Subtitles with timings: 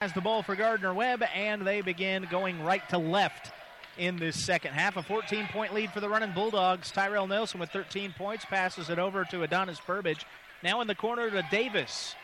[0.00, 3.52] has the ball for Gardner Webb, and they begin going right to left
[3.98, 4.96] in this second half.
[4.96, 6.90] A 14 point lead for the running Bulldogs.
[6.90, 10.24] Tyrell Nelson with 13 points passes it over to Adonis Burbage.
[10.62, 12.14] Now in the corner to Davis.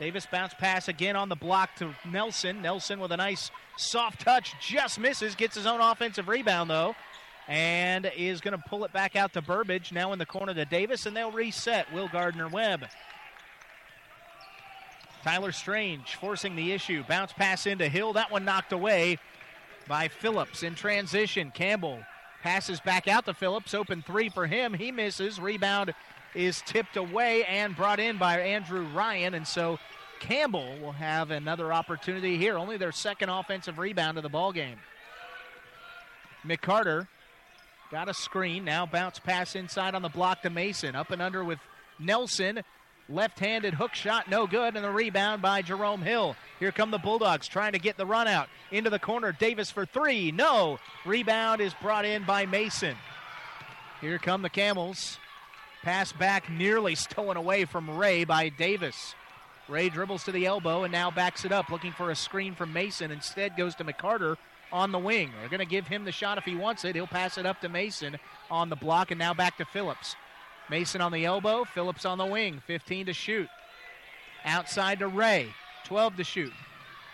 [0.00, 2.62] Davis bounce pass again on the block to Nelson.
[2.62, 6.96] Nelson with a nice soft touch, just misses, gets his own offensive rebound though,
[7.46, 9.92] and is going to pull it back out to Burbage.
[9.92, 11.92] Now in the corner to Davis, and they'll reset.
[11.92, 12.88] Will Gardner Webb.
[15.22, 17.04] Tyler Strange forcing the issue.
[17.04, 18.14] Bounce pass into Hill.
[18.14, 19.18] That one knocked away
[19.86, 21.50] by Phillips in transition.
[21.50, 22.00] Campbell
[22.42, 23.74] passes back out to Phillips.
[23.74, 24.72] Open three for him.
[24.72, 25.38] He misses.
[25.38, 25.94] Rebound
[26.34, 29.34] is tipped away and brought in by Andrew Ryan.
[29.34, 29.78] And so
[30.20, 32.56] Campbell will have another opportunity here.
[32.56, 34.76] Only their second offensive rebound of the ball game.
[36.44, 37.08] McCarter
[37.90, 38.64] got a screen.
[38.64, 40.94] Now bounce pass inside on the block to Mason.
[40.94, 41.58] Up and under with
[41.98, 42.62] Nelson.
[43.10, 46.36] Left handed hook shot, no good, and the rebound by Jerome Hill.
[46.60, 48.48] Here come the Bulldogs trying to get the run out.
[48.70, 50.30] Into the corner, Davis for three.
[50.30, 50.78] No.
[51.04, 52.96] Rebound is brought in by Mason.
[54.00, 55.18] Here come the Camels.
[55.82, 59.16] Pass back, nearly stolen away from Ray by Davis.
[59.68, 62.72] Ray dribbles to the elbow and now backs it up, looking for a screen from
[62.72, 63.10] Mason.
[63.10, 64.36] Instead, goes to McCarter
[64.72, 65.32] on the wing.
[65.40, 66.94] They're going to give him the shot if he wants it.
[66.94, 68.18] He'll pass it up to Mason
[68.52, 70.14] on the block and now back to Phillips.
[70.70, 73.48] Mason on the elbow, Phillips on the wing, 15 to shoot.
[74.44, 75.48] Outside to Ray,
[75.84, 76.52] 12 to shoot.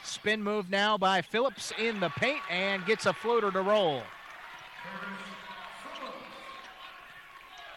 [0.05, 4.03] Spin move now by Phillips in the paint and gets a floater to roll.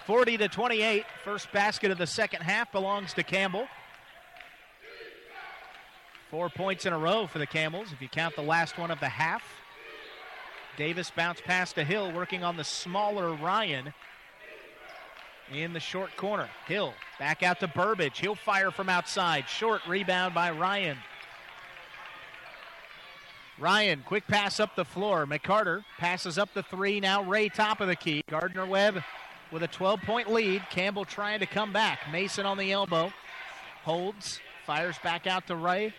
[0.06, 1.06] 40 to 28.
[1.24, 3.68] First basket of the second half belongs to Campbell.
[6.30, 9.00] Four points in a row for the Camels if you count the last one of
[9.00, 9.44] the half.
[10.78, 13.94] Davis bounced past to Hill, working on the smaller Ryan
[15.54, 16.50] in the short corner.
[16.68, 18.20] Hill back out to Burbage.
[18.20, 19.48] He'll fire from outside.
[19.48, 20.98] Short rebound by Ryan.
[23.60, 25.26] Ryan, quick pass up the floor.
[25.26, 27.00] McCarter passes up the three.
[27.00, 28.24] Now Ray, top of the key.
[28.30, 29.04] Gardner Webb
[29.52, 30.64] with a 12 point lead.
[30.70, 32.00] Campbell trying to come back.
[32.12, 33.12] Mason on the elbow.
[33.84, 34.40] Holds.
[34.66, 35.94] Fires back out to Ray.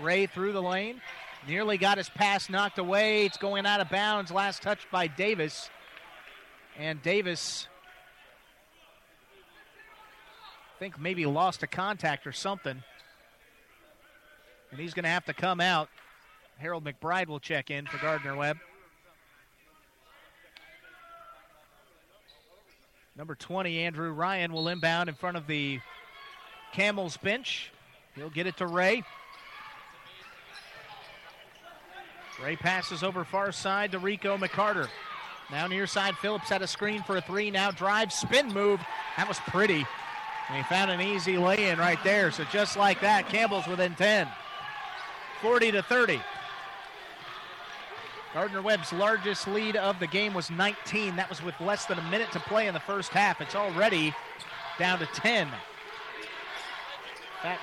[0.00, 1.00] Ray through the lane.
[1.46, 3.26] Nearly got his pass knocked away.
[3.26, 4.30] It's going out of bounds.
[4.30, 5.68] Last touch by Davis.
[6.78, 7.68] And Davis
[10.84, 12.82] think maybe lost a contact or something.
[14.70, 15.88] And he's going to have to come out.
[16.58, 18.58] Harold McBride will check in for Gardner Webb.
[23.16, 25.80] Number 20, Andrew Ryan, will inbound in front of the
[26.74, 27.72] Camels bench.
[28.14, 29.04] He'll get it to Ray.
[32.42, 34.88] Ray passes over far side to Rico McCarter.
[35.50, 37.50] Now near side, Phillips had a screen for a three.
[37.50, 38.80] Now drive, spin move.
[39.16, 39.86] That was pretty.
[40.48, 42.30] And he found an easy lay in right there.
[42.30, 44.28] So just like that, Campbell's within 10.
[45.40, 46.20] 40 to 30.
[48.34, 51.16] Gardner Webb's largest lead of the game was 19.
[51.16, 53.40] That was with less than a minute to play in the first half.
[53.40, 54.12] It's already
[54.78, 55.48] down to 10.
[57.42, 57.58] That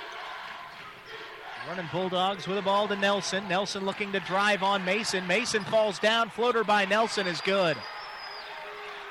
[1.67, 3.47] running Bulldogs with the ball to Nelson.
[3.47, 5.27] Nelson looking to drive on Mason.
[5.27, 6.29] Mason falls down.
[6.29, 7.77] Floater by Nelson is good.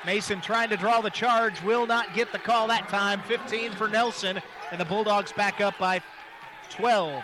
[0.05, 3.21] Mason trying to draw the charge, will not get the call that time.
[3.27, 4.41] 15 for Nelson,
[4.71, 6.01] and the Bulldogs back up by
[6.71, 7.23] 12.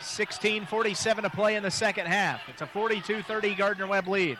[0.00, 2.40] 16:47 to play in the second half.
[2.48, 4.38] It's a 42-30 Gardner Webb lead.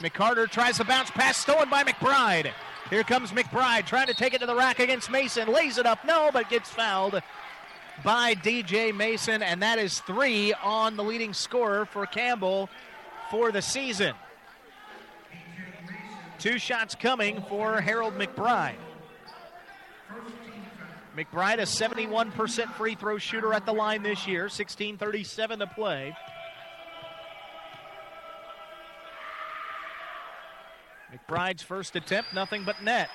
[0.00, 2.50] McCarter tries to bounce pass, stolen by McBride.
[2.90, 5.48] Here comes McBride trying to take it to the rack against Mason.
[5.48, 7.22] Lays it up, no, but gets fouled
[8.04, 12.68] by DJ Mason, and that is three on the leading scorer for Campbell
[13.30, 14.14] for the season.
[16.46, 18.76] Two shots coming for Harold McBride.
[21.16, 26.16] McBride, a 71% free throw shooter at the line this year, 16:37 to play.
[31.12, 33.10] McBride's first attempt, nothing but net.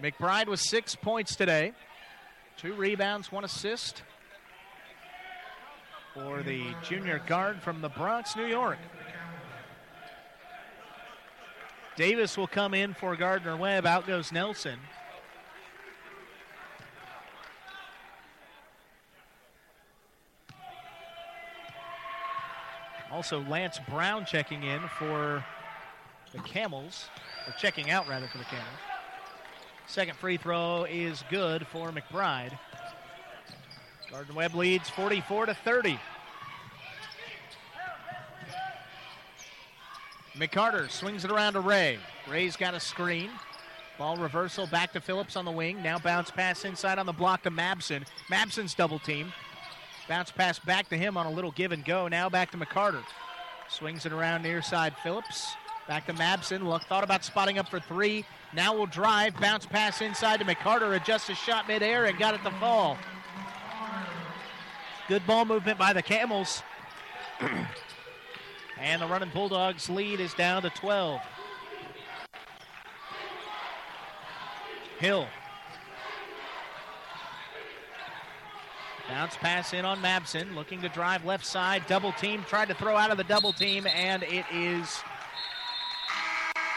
[0.00, 1.72] McBride with six points today,
[2.56, 4.04] two rebounds, one assist
[6.14, 8.78] for the junior guard from the Bronx, New York.
[11.96, 13.86] Davis will come in for Gardner Webb.
[13.86, 14.78] Out goes Nelson.
[23.10, 25.44] Also, Lance Brown checking in for
[26.32, 27.08] the Camels,
[27.46, 28.66] or checking out rather for the Camels.
[29.86, 32.56] Second free throw is good for McBride.
[34.10, 35.98] Gardner Webb leads 44 to 30.
[40.36, 41.98] McCarter swings it around to Ray.
[42.28, 43.30] Ray's got a screen.
[43.98, 45.82] Ball reversal back to Phillips on the wing.
[45.82, 48.04] Now bounce pass inside on the block to Mabson.
[48.30, 49.32] Mabson's double team.
[50.08, 52.08] Bounce pass back to him on a little give and go.
[52.08, 53.04] Now back to McCarter.
[53.68, 55.54] Swings it around near side Phillips.
[55.86, 56.64] Back to Mabson.
[56.66, 58.24] Look, thought about spotting up for three.
[58.54, 59.38] Now will drive.
[59.38, 60.96] Bounce pass inside to McCarter.
[60.96, 62.96] Adjusts his shot midair and got it to fall.
[65.10, 66.62] Good ball movement by the Camels.
[68.78, 71.20] and the running Bulldogs lead is down to 12.
[75.00, 75.26] Hill
[79.08, 81.82] Bounce pass in on Mabson, looking to drive left side.
[81.88, 85.00] Double team, tried to throw out of the double team, and it is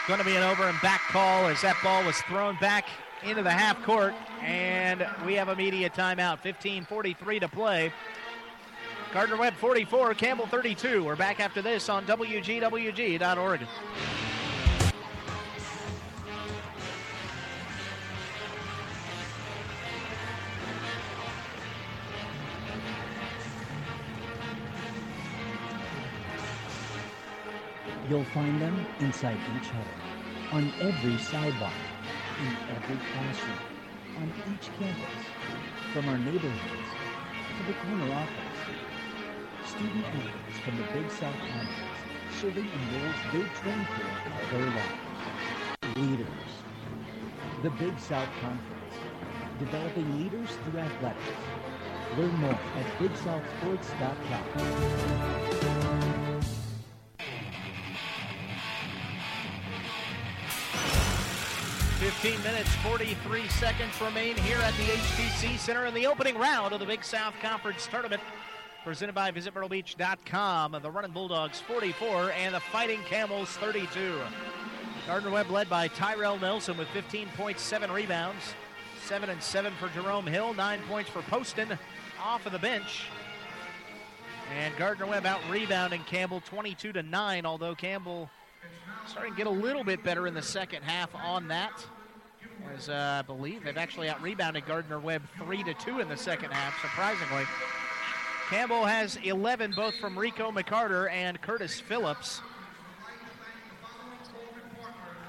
[0.08, 2.88] going to be an over and back call as that ball was thrown back
[3.22, 4.12] into the half court.
[4.42, 6.42] And we have a media timeout.
[6.42, 7.92] 15:43 to play.
[9.14, 11.04] Gardner Webb 44, Campbell 32.
[11.04, 13.60] We're back after this on WGWG.org.
[28.10, 29.92] You'll find them inside each huddle,
[30.50, 31.72] on every sidewalk,
[32.40, 33.58] in every classroom,
[34.16, 35.24] on each campus,
[35.92, 36.88] from our neighborhoods
[37.60, 38.53] to the corner office.
[39.66, 41.70] Student athletes from the Big South Conference
[42.40, 45.96] serving in roles they've trained for all their lives.
[45.96, 46.28] Leaders.
[47.62, 48.94] The Big South Conference,
[49.58, 51.22] developing leaders through athletics.
[52.18, 54.74] Learn more at BigSouthSports.com.
[62.04, 66.80] 15 minutes, 43 seconds remain here at the HTC Center in the opening round of
[66.80, 68.20] the Big South Conference Tournament.
[68.84, 70.76] Presented by VisitMyrtleBeach.com.
[70.82, 74.20] The Running Bulldogs 44 and the Fighting Camels 32.
[75.06, 78.42] Gardner Webb led by Tyrell Nelson with 15.7 rebounds.
[79.06, 80.52] 7 and 7 for Jerome Hill.
[80.52, 81.78] 9 points for Poston
[82.22, 83.06] off of the bench.
[84.54, 88.28] And Gardner Webb out rebounding Campbell 22 to 9, although Campbell
[89.06, 91.82] starting to get a little bit better in the second half on that.
[92.76, 96.18] As uh, I believe they've actually out rebounded Gardner Webb 3 to 2 in the
[96.18, 97.44] second half, surprisingly.
[98.54, 102.40] Campbell has 11 both from Rico McCarter and Curtis Phillips.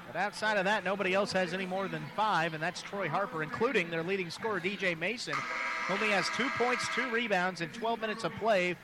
[0.06, 3.42] But outside of that, nobody else has any more than five, and that's Troy Harper,
[3.42, 8.00] including their leading scorer, DJ Mason, who only has two points, two rebounds in 12
[8.00, 8.76] minutes of play,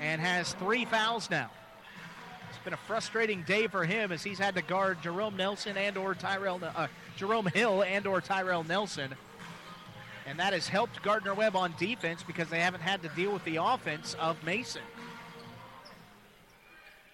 [0.00, 1.50] and has three fouls now
[2.48, 5.98] It's been a frustrating day for him as he's had to guard Jerome Nelson and
[5.98, 6.86] or Tyrell uh,
[7.18, 9.14] Jerome Hill and or Tyrell Nelson.
[10.26, 13.44] And that has helped Gardner Webb on defense because they haven't had to deal with
[13.44, 14.82] the offense of Mason,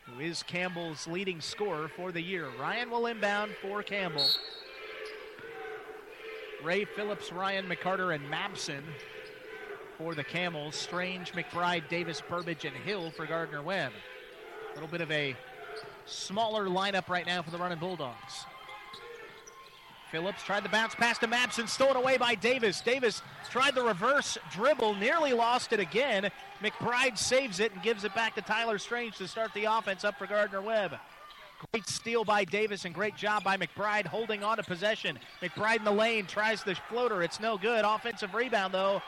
[0.07, 2.49] who is Campbell's leading scorer for the year.
[2.59, 4.27] Ryan will inbound for Campbell.
[6.65, 8.83] Ray Phillips, Ryan McCarter, and Mabson
[9.99, 10.75] for the Camels.
[10.75, 13.93] Strange, McBride, Davis, Burbage, and Hill for Gardner Webb.
[14.71, 15.37] A little bit of a
[16.07, 18.47] smaller lineup right now for the running Bulldogs.
[20.13, 22.83] Phillips tried the bounce pass to Mabson, stolen away by Davis.
[22.83, 26.31] Davis tried the reverse dribble, nearly lost it again.
[26.63, 30.19] McBride saves it and gives it back to Tyler Strange to start the offense up
[30.19, 30.99] for Gardner Webb.
[31.73, 35.19] Great steal by Davis and great job by McBride holding on to possession.
[35.41, 37.23] McBride in the lane tries the floater.
[37.23, 37.87] It's no good.
[37.87, 39.01] Offensive rebound, though,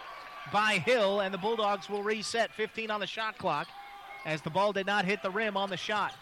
[0.55, 3.69] by Hill, and the Bulldogs will reset 15 on the shot clock
[4.25, 6.15] as the ball did not hit the rim on the shot.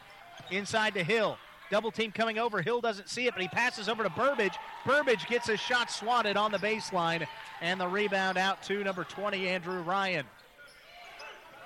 [0.50, 1.38] Inside to Hill.
[1.72, 2.60] Double team coming over.
[2.60, 4.52] Hill doesn't see it, but he passes over to Burbage.
[4.84, 7.26] Burbage gets his shot swatted on the baseline,
[7.62, 10.26] and the rebound out to number 20, Andrew Ryan.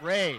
[0.01, 0.39] Ray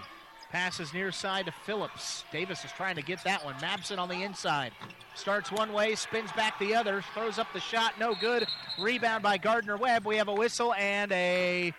[0.50, 2.24] passes near side to Phillips.
[2.32, 3.56] Davis is trying to get that one.
[3.56, 4.72] Mabson on the inside.
[5.14, 8.46] Starts one way, spins back the other, throws up the shot, no good.
[8.78, 10.06] Rebound by Gardner Webb.
[10.06, 11.74] We have a whistle and a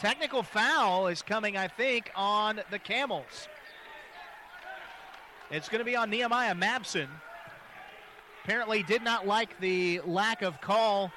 [0.00, 3.48] technical foul is coming, I think, on the Camels.
[5.50, 7.08] It's going to be on Nehemiah Mabson.
[8.44, 11.10] Apparently, did not like the lack of call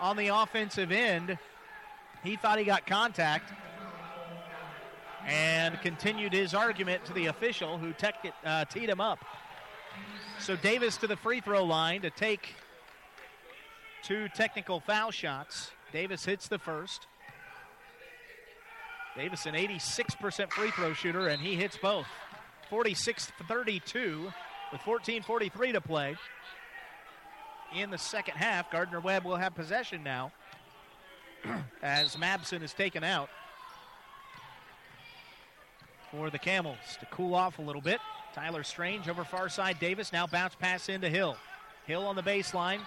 [0.00, 1.36] on the offensive end.
[2.22, 3.52] He thought he got contact
[5.26, 7.92] and continued his argument to the official who
[8.44, 9.24] uh, teed him up.
[10.38, 12.54] So Davis to the free throw line to take
[14.04, 15.72] two technical foul shots.
[15.92, 17.08] Davis hits the first.
[19.16, 22.06] Davis, an 86% free throw shooter, and he hits both.
[22.70, 24.32] 46 32
[24.70, 26.16] with 14.43 to play.
[27.74, 30.32] In the second half, Gardner Webb will have possession now
[31.82, 33.28] as Mabson is taken out
[36.10, 38.00] for the Camels to cool off a little bit.
[38.34, 40.12] Tyler Strange over far side Davis.
[40.12, 41.36] Now bounce pass into Hill.
[41.86, 42.80] Hill on the baseline.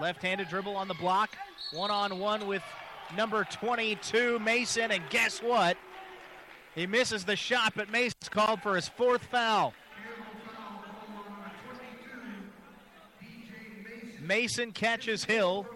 [0.00, 1.30] Left handed dribble on the block.
[1.72, 2.62] One on one with
[3.16, 4.90] number 22, Mason.
[4.90, 5.76] And guess what?
[6.74, 9.74] He misses the shot, but Mason's called for his fourth foul.
[14.24, 15.66] Mason catches Hill.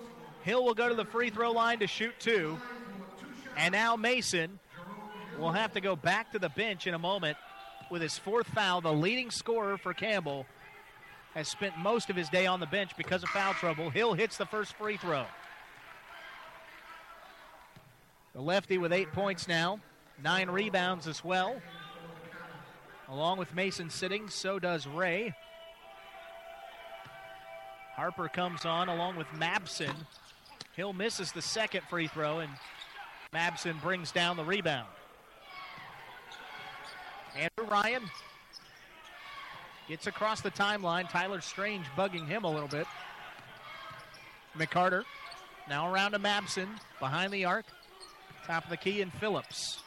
[0.43, 2.59] Hill will go to the free throw line to shoot two.
[3.57, 4.59] And now Mason
[5.39, 7.37] will have to go back to the bench in a moment
[7.91, 8.81] with his fourth foul.
[8.81, 10.47] The leading scorer for Campbell
[11.35, 13.91] has spent most of his day on the bench because of foul trouble.
[13.91, 15.27] Hill hits the first free throw.
[18.35, 19.81] The lefty with eight points now,
[20.23, 21.61] nine rebounds as well.
[23.09, 25.35] Along with Mason sitting, so does Ray.
[27.99, 29.93] Harper comes on along with Mabson.
[30.77, 32.53] Hill misses the second free throw, and
[33.35, 34.87] Mabson brings down the rebound.
[37.35, 38.03] Andrew Ryan
[39.89, 41.11] gets across the timeline.
[41.11, 42.87] Tyler Strange bugging him a little bit.
[44.57, 45.03] McCarter
[45.69, 46.69] now around to Mabson
[47.01, 47.67] behind the arc.
[48.47, 49.83] Top of the key and Phillips.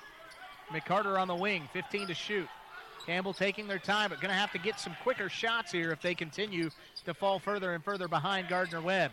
[0.67, 2.49] McCarter on the wing, 15 to shoot.
[3.05, 6.01] Campbell taking their time, but going to have to get some quicker shots here if
[6.01, 6.69] they continue
[7.05, 9.11] to fall further and further behind Gardner Webb.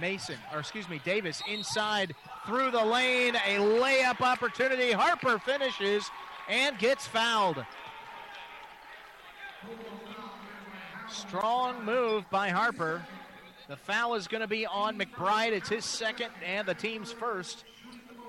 [0.00, 2.14] Mason, or excuse me, Davis inside
[2.46, 4.92] through the lane, a layup opportunity.
[4.92, 6.08] Harper finishes
[6.48, 7.64] and gets fouled.
[11.08, 13.02] Strong move by Harper.
[13.68, 15.52] The foul is going to be on McBride.
[15.52, 17.64] It's his second and the team's first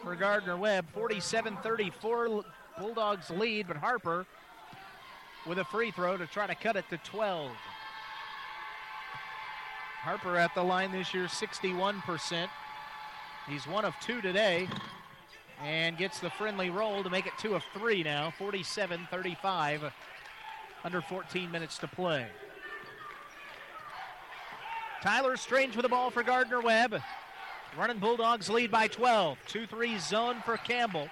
[0.04, 0.88] for Gardner Webb.
[0.94, 2.44] 47 34
[2.78, 4.25] Bulldogs lead, but Harper
[5.46, 7.51] with a free throw to try to cut it to 12.
[10.01, 12.48] Harper at the line this year, 61%.
[13.48, 14.68] He's one of two today
[15.63, 19.94] and gets the friendly roll to make it two of three now, 47 35,
[20.84, 22.25] under 14 minutes to play.
[25.01, 27.01] Tyler Strange with the ball for Gardner Webb.
[27.78, 29.38] Running Bulldogs lead by 12.
[29.48, 31.10] 2 3 zone for Campbell.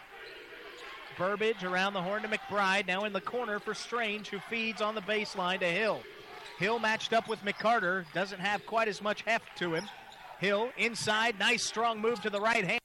[1.18, 2.88] Burbage around the horn to McBride.
[2.88, 6.02] Now in the corner for Strange, who feeds on the baseline to Hill.
[6.58, 8.06] Hill matched up with McCarter.
[8.14, 9.90] Doesn't have quite as much heft to him.
[10.40, 11.38] Hill inside.
[11.40, 12.82] Nice strong move to the right hand.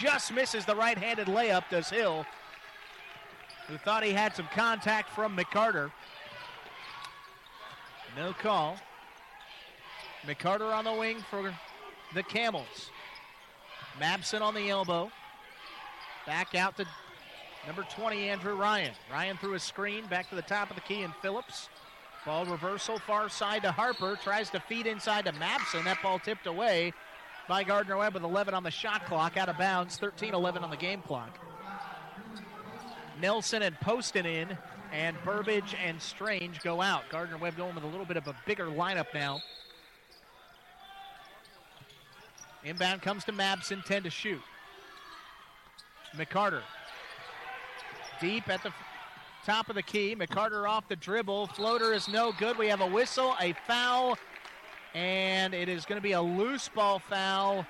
[0.00, 2.26] Just misses the right handed layup, does Hill,
[3.68, 5.90] who thought he had some contact from McCarter.
[8.16, 8.76] No call.
[10.26, 11.54] McCarter on the wing for
[12.14, 12.90] the Camels.
[14.00, 15.10] Mabson on the elbow.
[16.26, 16.86] Back out to
[17.66, 18.92] Number 20, Andrew Ryan.
[19.10, 21.68] Ryan threw a screen back to the top of the key and Phillips.
[22.24, 24.16] Ball reversal far side to Harper.
[24.22, 25.84] Tries to feed inside to Mabson.
[25.84, 26.92] That ball tipped away
[27.48, 29.36] by Gardner Webb with 11 on the shot clock.
[29.36, 29.96] Out of bounds.
[29.96, 31.38] 13 11 on the game clock.
[33.20, 34.58] Nelson and Poston in,
[34.92, 37.02] and Burbage and Strange go out.
[37.10, 39.40] Gardner Webb going with a little bit of a bigger lineup now.
[42.64, 44.42] Inbound comes to Mabson, 10 to shoot.
[46.16, 46.62] McCarter
[48.20, 48.72] deep at the
[49.44, 50.16] top of the key.
[50.16, 51.48] McCarter off the dribble.
[51.48, 52.58] Floater is no good.
[52.58, 54.18] We have a whistle, a foul,
[54.94, 57.66] and it is going to be a loose ball foul.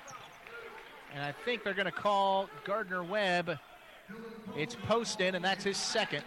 [1.13, 3.57] And I think they're going to call Gardner Webb.
[4.55, 6.23] It's Poston, and that's his second.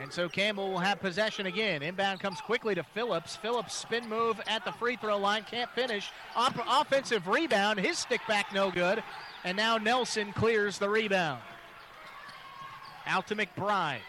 [0.00, 1.82] And so Campbell will have possession again.
[1.82, 3.36] Inbound comes quickly to Phillips.
[3.36, 5.44] Phillips spin move at the free throw line.
[5.44, 6.10] Can't finish.
[6.36, 7.78] Offensive rebound.
[7.78, 9.02] His stick back no good.
[9.44, 11.42] And now Nelson clears the rebound.
[13.06, 14.00] Out to McBride.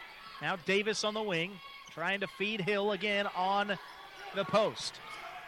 [0.42, 1.52] Now Davis on the wing,
[1.92, 3.78] trying to feed Hill again on
[4.34, 5.00] the post.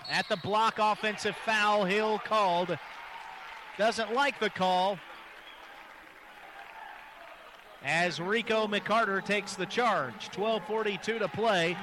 [0.10, 2.78] At the block, offensive foul, Hill called.
[3.78, 5.00] Doesn't like the call.
[7.84, 10.30] As Rico McCarter takes the charge.
[10.32, 11.78] 12.42 to play.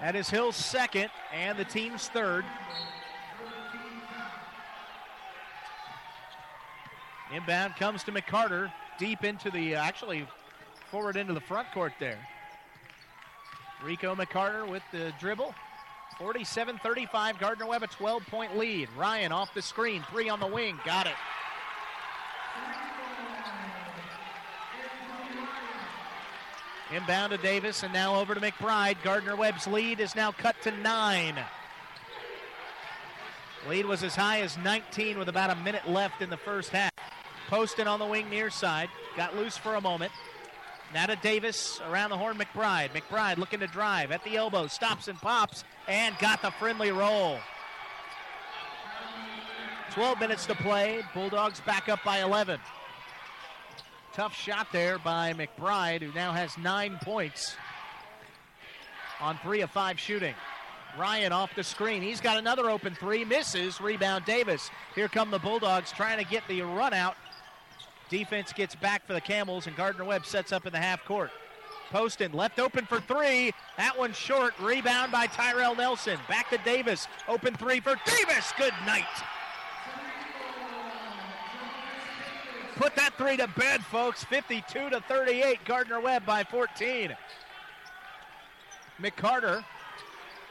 [0.00, 2.44] That is Hill's second and the team's third.
[7.32, 10.26] Inbound comes to McCarter, deep into the, uh, actually
[10.90, 12.18] forward into the front court there.
[13.82, 15.54] Rico McCarter with the dribble.
[16.18, 17.38] 47 35.
[17.38, 18.88] Gardner Webb a 12 point lead.
[18.96, 20.04] Ryan off the screen.
[20.10, 20.78] Three on the wing.
[20.84, 21.14] Got it.
[26.92, 28.96] Inbound to Davis and now over to McBride.
[29.04, 31.38] Gardner Webb's lead is now cut to nine.
[33.68, 36.89] Lead was as high as 19 with about a minute left in the first half.
[37.50, 38.88] Poston on the wing near side.
[39.16, 40.12] Got loose for a moment.
[40.94, 42.38] To Davis around the horn.
[42.38, 42.90] McBride.
[42.90, 44.68] McBride looking to drive at the elbow.
[44.68, 47.38] Stops and pops and got the friendly roll.
[49.90, 51.02] 12 minutes to play.
[51.12, 52.60] Bulldogs back up by 11.
[54.12, 57.56] Tough shot there by McBride, who now has nine points
[59.20, 60.34] on three of five shooting.
[60.96, 62.02] Ryan off the screen.
[62.02, 63.24] He's got another open three.
[63.24, 63.80] Misses.
[63.80, 64.70] Rebound Davis.
[64.94, 67.16] Here come the Bulldogs trying to get the run out.
[68.10, 71.30] Defense gets back for the Camels, and Gardner Webb sets up in the half court.
[71.90, 73.52] Poston left open for three.
[73.76, 74.54] That one's short.
[74.60, 76.18] Rebound by Tyrell Nelson.
[76.28, 77.08] Back to Davis.
[77.28, 78.52] Open three for Davis.
[78.58, 79.04] Good night.
[82.76, 84.24] Put that three to bed, folks.
[84.24, 85.64] 52 to 38.
[85.64, 87.16] Gardner Webb by 14.
[89.02, 89.64] McCarter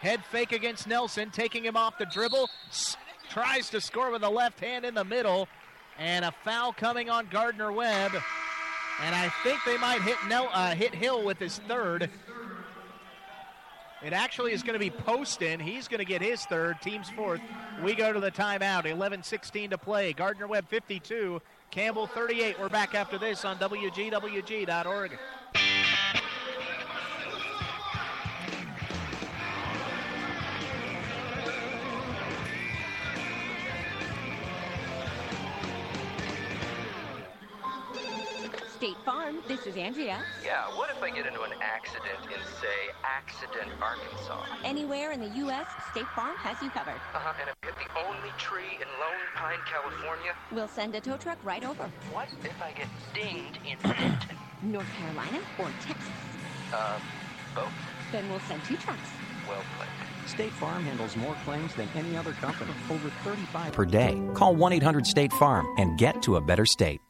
[0.01, 2.49] head fake against Nelson, taking him off the dribble.
[2.69, 2.97] S-
[3.29, 5.47] tries to score with the left hand in the middle,
[5.99, 8.13] and a foul coming on Gardner Webb.
[9.01, 12.09] And I think they might hit uh, hit Hill with his third.
[14.01, 15.59] It actually is going to be Poston.
[15.59, 17.41] He's going to get his third, team's fourth.
[17.83, 18.85] We go to the timeout.
[18.85, 20.13] 11 16 to play.
[20.13, 22.59] Gardner Webb 52, Campbell 38.
[22.59, 25.19] We're back after this on WGWG.org.
[38.79, 40.24] State Farm, this is Andrea.
[40.41, 44.45] Yeah, what if I get into an accident in, say, Accident, Arkansas?
[44.63, 46.95] Anywhere in the U.S., State Farm has you covered.
[47.13, 50.33] Uh-huh, and if I hit the only tree in Lone Pine, California?
[50.53, 51.91] We'll send a tow truck right over.
[52.13, 54.38] What if I get dinged in Denton?
[54.63, 56.07] North Carolina or Texas.
[56.74, 57.00] Uh,
[57.53, 57.74] both?
[58.13, 59.09] Then we'll send two trucks.
[59.45, 59.89] Well played.
[60.25, 62.71] State Farm handles more claims than any other company.
[62.89, 64.21] Over 35 per day.
[64.36, 67.01] Call 1 800 State Farm and get to a better state.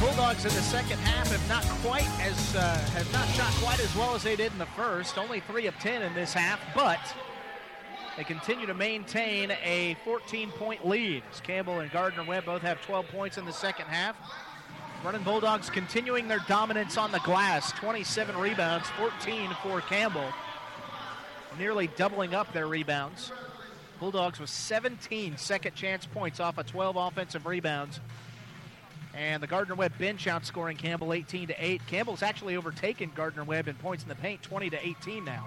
[0.00, 3.94] Bulldogs in the second half have not quite as uh, have not shot quite as
[3.94, 5.18] well as they did in the first.
[5.18, 6.98] Only three of ten in this half, but
[8.16, 11.22] they continue to maintain a 14-point lead.
[11.30, 14.16] As Campbell and Gardner Webb both have 12 points in the second half.
[15.04, 17.70] Running Bulldogs continuing their dominance on the glass.
[17.72, 20.32] 27 rebounds, 14 for Campbell.
[21.58, 23.32] Nearly doubling up their rebounds.
[23.98, 28.00] Bulldogs with 17 second chance points off of 12 offensive rebounds.
[29.14, 31.86] And the Gardner Webb bench outscoring Campbell 18 to 8.
[31.86, 35.46] Campbell's actually overtaken Gardner Webb in points in the paint 20 to 18 now.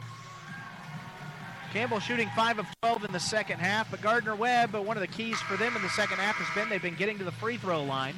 [1.71, 5.01] Campbell shooting 5 of 12 in the second half, but Gardner Webb, uh, one of
[5.01, 7.31] the keys for them in the second half has been they've been getting to the
[7.31, 8.13] free throw line.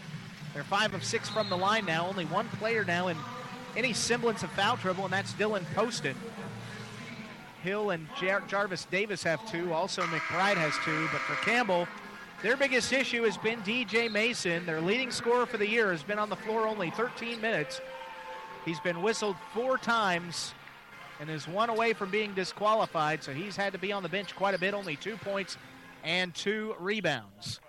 [0.54, 2.08] They're 5 of 6 from the line now.
[2.08, 3.18] Only one player now in
[3.78, 6.16] any semblance of foul trouble, and that's Dylan Poston.
[7.64, 9.74] Hill and Jar- Jarvis Davis have two.
[9.74, 11.08] Also, McBride has two.
[11.12, 11.88] But for Campbell,
[12.46, 14.68] their biggest issue has been DJ Mason.
[14.68, 17.82] Their leading scorer for the year has been on the floor only 13 minutes.
[18.66, 20.54] He's been whistled four times
[21.20, 24.36] and is one away from being disqualified, so he's had to be on the bench
[24.36, 25.58] quite a bit, only two points
[26.04, 27.60] and two rebounds.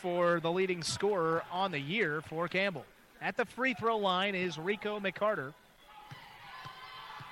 [0.00, 2.84] For the leading scorer on the year for Campbell.
[3.20, 5.52] At the free throw line is Rico McCarter.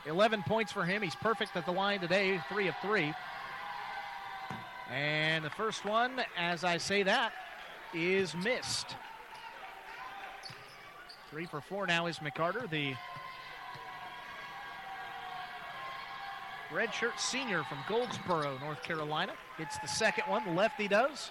[0.06, 1.02] 11 points for him.
[1.02, 3.14] He's perfect at the line today, three of three.
[4.92, 7.32] And the first one, as I say that,
[7.92, 8.94] is missed.
[11.30, 12.94] Three for four now is McCarter, the
[16.70, 19.32] redshirt senior from Goldsboro, North Carolina.
[19.58, 20.54] It's the second one.
[20.54, 21.30] Lefty does.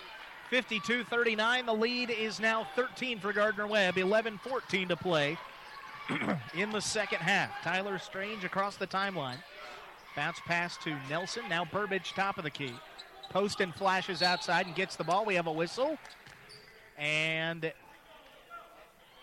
[0.50, 1.66] 52 39.
[1.66, 5.38] The lead is now 13 for Gardner Webb, 11 14 to play
[6.54, 7.50] in the second half.
[7.64, 9.38] Tyler Strange across the timeline.
[10.16, 11.44] Bounce pass to Nelson.
[11.50, 12.74] Now Burbage top of the key.
[13.30, 15.26] Poston flashes outside and gets the ball.
[15.26, 15.98] We have a whistle.
[16.98, 17.72] And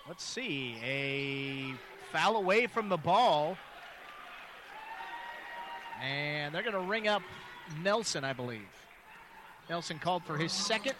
[0.09, 1.75] let's see, a
[2.13, 3.57] foul away from the ball.
[6.03, 7.23] And they're going to ring up
[7.83, 8.61] Nelson, I believe.
[9.71, 10.97] Nelson called for his second.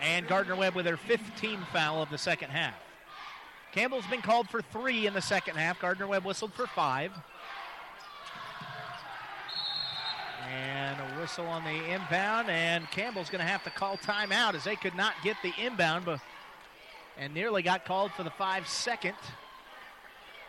[0.00, 2.74] And Gardner Webb with their 15th foul of the second half.
[3.72, 5.80] Campbell's been called for three in the second half.
[5.80, 7.12] Gardner Webb whistled for five.
[10.48, 14.64] And a whistle on the inbound, and Campbell's going to have to call timeout as
[14.64, 16.20] they could not get the inbound, but
[17.16, 19.14] and nearly got called for the five second.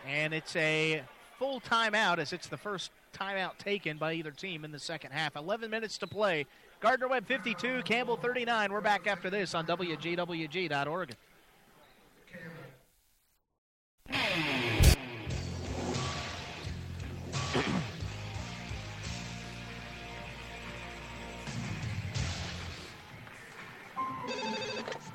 [0.06, 1.02] And it's a
[1.38, 5.34] full timeout as it's the first timeout taken by either team in the second half.
[5.34, 6.44] 11 minutes to play.
[6.80, 8.70] Gardner Webb 52, Campbell 39.
[8.70, 11.16] We're back after this on WGWG.org.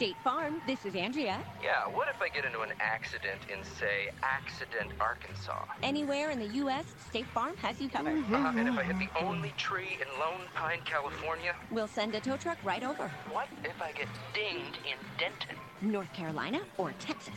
[0.01, 1.39] State Farm, this is Andrea.
[1.63, 5.63] Yeah, what if I get into an accident in, say, Accident, Arkansas?
[5.83, 8.17] Anywhere in the U.S., State Farm has you covered.
[8.17, 11.55] Uh-huh, and if I hit the only tree in Lone Pine, California?
[11.69, 13.11] We'll send a tow truck right over.
[13.29, 15.55] What if I get dinged in Denton?
[15.81, 17.35] North Carolina or Texas?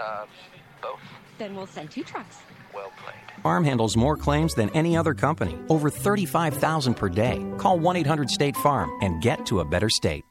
[0.00, 0.24] Uh,
[0.80, 1.00] both.
[1.36, 2.38] Then we'll send two trucks.
[2.72, 3.42] Well played.
[3.42, 7.44] Farm handles more claims than any other company, over 35,000 per day.
[7.58, 10.24] Call 1 800 State Farm and get to a better state.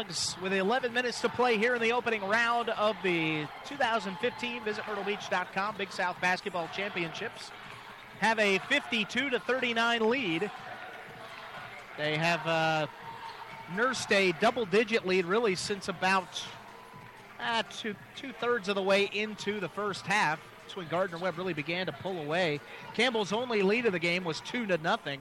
[0.00, 4.82] Bulldogs, with 11 minutes to play here in the opening round of the 2015 Visit
[4.84, 7.50] MyrtleBeach.com Big South Basketball Championships,
[8.20, 10.50] have a 52 to 39 lead.
[11.98, 12.86] They have uh,
[13.76, 16.42] nursed a double-digit lead really since about
[17.38, 20.40] uh, two two thirds of the way into the first half.
[20.62, 22.60] That's when Gardner Webb really began to pull away.
[22.94, 25.20] Campbell's only lead of the game was two to nothing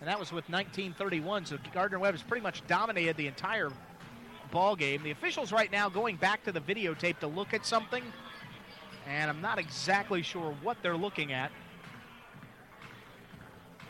[0.00, 1.46] and that was with 1931.
[1.46, 3.70] So Gardner Webb has pretty much dominated the entire
[4.50, 5.02] ball game.
[5.02, 8.02] The officials right now going back to the videotape to look at something,
[9.06, 11.50] and I'm not exactly sure what they're looking at.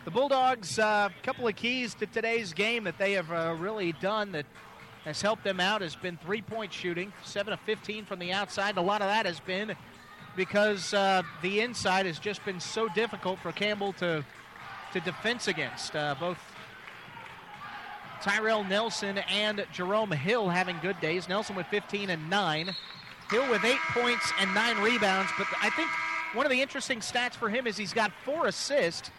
[0.04, 3.90] The Bulldogs, a uh, couple of keys to today's game that they have uh, really
[3.94, 4.46] done that
[5.04, 8.76] has helped them out has been three-point shooting, seven of 15 from the outside.
[8.76, 9.74] A lot of that has been
[10.36, 14.24] because uh, the inside has just been so difficult for Campbell to
[14.96, 15.94] to defense against.
[15.94, 16.38] Uh, both
[18.22, 21.28] Tyrell Nelson and Jerome Hill having good days.
[21.28, 22.74] Nelson with 15 and 9.
[23.30, 25.30] Hill with 8 points and 9 rebounds.
[25.36, 25.90] But I think
[26.32, 29.10] one of the interesting stats for him is he's got 4 assists.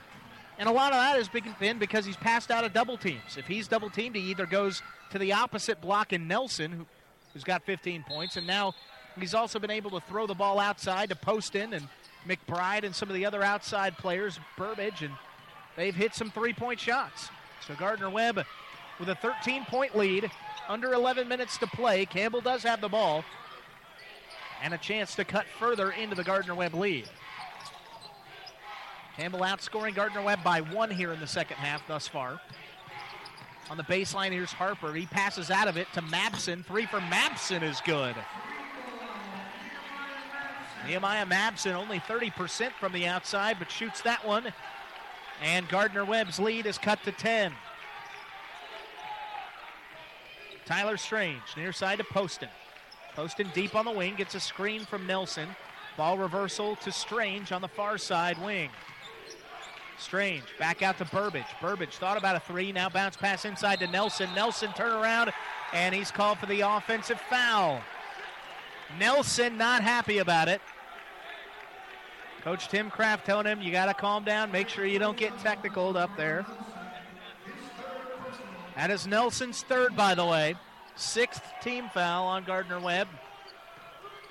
[0.57, 3.37] And a lot of that has been because he's passed out of double teams.
[3.37, 6.85] If he's double teamed, he either goes to the opposite block in Nelson, who,
[7.33, 8.73] who's got 15 points, and now
[9.19, 11.87] he's also been able to throw the ball outside to Poston and
[12.27, 15.13] McBride and some of the other outside players, Burbage and
[15.77, 17.29] they've hit some three point shots.
[17.65, 18.43] So Gardner Webb
[18.99, 20.29] with a 13 point lead,
[20.67, 22.05] under 11 minutes to play.
[22.05, 23.23] Campbell does have the ball
[24.61, 27.07] and a chance to cut further into the Gardner Webb lead.
[29.15, 32.39] Campbell outscoring Gardner Webb by one here in the second half thus far.
[33.69, 34.93] On the baseline, here's Harper.
[34.93, 36.63] He passes out of it to Mabson.
[36.65, 38.15] Three for Mabson is good.
[40.85, 44.53] Nehemiah Mabson only 30% from the outside, but shoots that one
[45.41, 47.54] and Gardner Webb's lead is cut to 10.
[50.65, 52.50] Tyler Strange, near side to Poston.
[53.15, 55.47] Poston deep on the wing, gets a screen from Nelson.
[55.95, 58.69] Ball reversal to Strange on the far side wing.
[59.97, 61.45] Strange back out to Burbage.
[61.60, 64.30] Burbage thought about a three, now bounce pass inside to Nelson.
[64.36, 65.32] Nelson turn around,
[65.73, 67.82] and he's called for the offensive foul.
[69.00, 70.62] Nelson not happy about it.
[72.47, 74.53] Coach Tim Craft telling him, you got to calm down.
[74.53, 76.45] Make sure you don't get technical up there.
[78.77, 80.55] That is Nelson's third, by the way.
[80.95, 83.10] Sixth team foul on Gardner Webb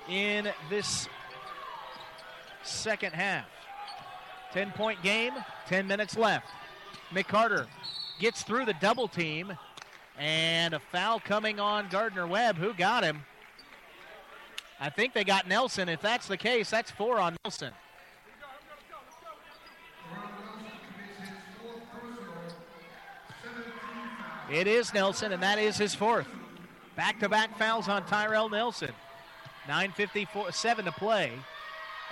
[0.09, 1.07] in this
[2.63, 3.45] second half.
[4.51, 5.33] 10 point game,
[5.67, 6.47] 10 minutes left.
[7.11, 7.67] McCarter
[8.19, 9.55] gets through the double team,
[10.17, 12.57] and a foul coming on Gardner Webb.
[12.57, 13.19] Who got him?
[14.79, 15.87] I think they got Nelson.
[15.87, 17.73] If that's the case, that's four on Nelson.
[24.51, 26.27] It is Nelson, and that is his fourth.
[26.95, 28.91] Back to back fouls on Tyrell Nelson.
[29.67, 31.33] 9.57 to play.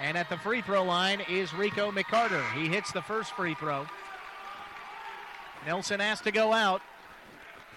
[0.01, 2.43] And at the free throw line is Rico McCarter.
[2.51, 3.85] He hits the first free throw.
[5.65, 6.81] Nelson has to go out.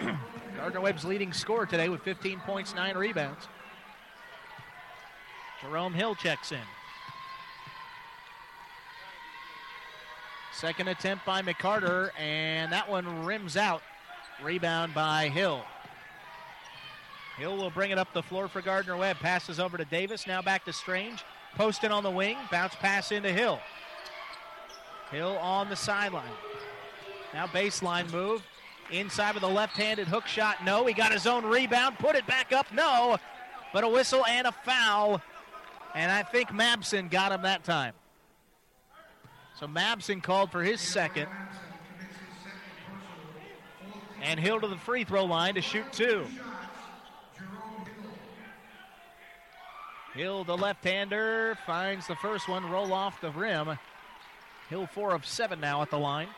[0.56, 3.46] Gardner Webb's leading scorer today with 15 points, 9 rebounds.
[5.62, 6.58] Jerome Hill checks in.
[10.52, 13.82] Second attempt by McCarter, and that one rims out.
[14.42, 15.62] Rebound by Hill.
[17.38, 19.18] Hill will bring it up the floor for Gardner Webb.
[19.18, 20.26] Passes over to Davis.
[20.26, 21.24] Now back to Strange.
[21.54, 22.36] Poston on the wing.
[22.50, 23.60] Bounce pass into Hill.
[25.10, 26.30] Hill on the sideline.
[27.34, 28.42] Now baseline move.
[28.90, 30.64] Inside with a left handed hook shot.
[30.64, 30.86] No.
[30.86, 31.98] He got his own rebound.
[31.98, 32.72] Put it back up.
[32.72, 33.18] No.
[33.72, 35.20] But a whistle and a foul.
[35.94, 37.92] And I think Mabson got him that time.
[39.58, 41.28] So Mabson called for his second.
[44.22, 46.26] And Hill to the free throw line to shoot two.
[50.14, 53.78] Hill, the left hander, finds the first one, roll off the rim.
[54.68, 56.28] Hill, four of seven now at the line.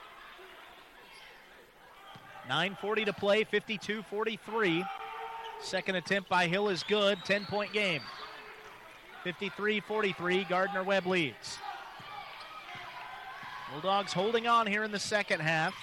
[2.49, 4.85] 9.40 to play, 52 43.
[5.63, 8.03] Second attempt by Hill is good, 10 point game.
[9.25, 11.59] 53 43, Gardner Webb leads.
[13.73, 15.75] Bulldogs holding on here in the second half.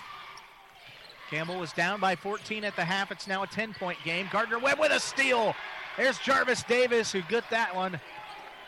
[1.29, 3.11] Campbell was down by 14 at the half.
[3.11, 4.27] It's now a 10 point game.
[4.31, 5.53] Gardner Webb with a steal
[5.97, 7.99] There's Jarvis Davis who got that one.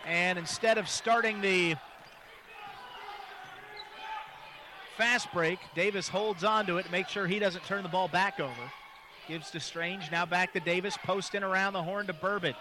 [0.06, 1.76] And instead of starting the
[4.98, 8.39] fast break, Davis holds on to it make sure he doesn't turn the ball back
[8.39, 8.72] over.
[9.28, 12.56] Gives to Strange, now back to Davis, posting around the horn to Burbage.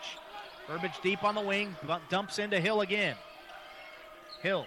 [0.68, 1.74] Burbage deep on the wing,
[2.10, 3.16] dumps into Hill again.
[4.42, 4.66] Hill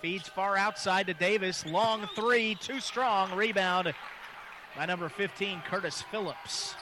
[0.00, 1.66] feeds far outside to Davis.
[1.66, 3.34] Long three, too strong.
[3.34, 3.92] Rebound
[4.76, 6.74] by number 15, Curtis Phillips.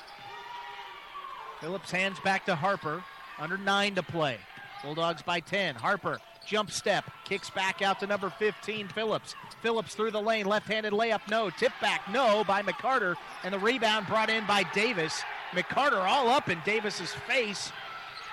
[1.60, 3.02] Phillips hands back to Harper.
[3.38, 4.38] Under nine to play.
[4.82, 5.76] Bulldogs by 10.
[5.76, 9.34] Harper, jump step, kicks back out to number 15, Phillips.
[9.60, 11.50] Phillips through the lane, left handed layup, no.
[11.50, 13.14] Tip back, no, by McCarter.
[13.44, 15.22] And the rebound brought in by Davis.
[15.52, 17.72] McCarter all up in Davis's face.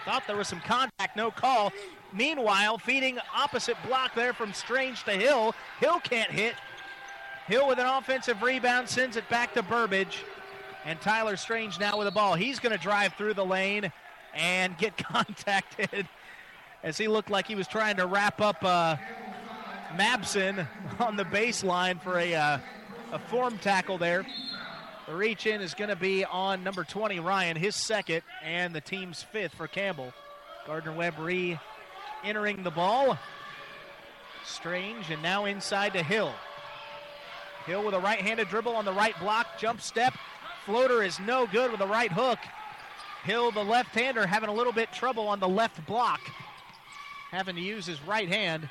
[0.06, 1.71] Thought there was some contact, no call.
[2.15, 5.54] Meanwhile, feeding opposite block there from Strange to Hill.
[5.80, 6.56] Hill can't hit.
[7.47, 10.23] Hill with an offensive rebound sends it back to Burbage.
[10.86, 12.36] And Tyler Strange now with the ball.
[12.36, 13.91] He's going to drive through the lane
[14.34, 16.08] and get contacted
[16.84, 18.95] as he looked like he was trying to wrap up uh,
[19.95, 20.67] Mabson
[20.99, 22.60] on the baseline for a, uh,
[23.12, 24.25] a form tackle there.
[25.08, 28.82] The reach in is going to be on number 20, Ryan, his second, and the
[28.82, 30.13] team's fifth for Campbell.
[30.65, 31.60] Gardner Webb re
[32.26, 33.18] entering the ball.
[34.44, 36.34] Strange, and now inside to Hill.
[37.66, 40.14] Hill with a right handed dribble on the right block, jump step.
[40.66, 42.40] Floater is no good with the right hook.
[43.24, 46.22] Hill, the left hander, having a little bit trouble on the left block,
[47.32, 48.70] having to use his right hand.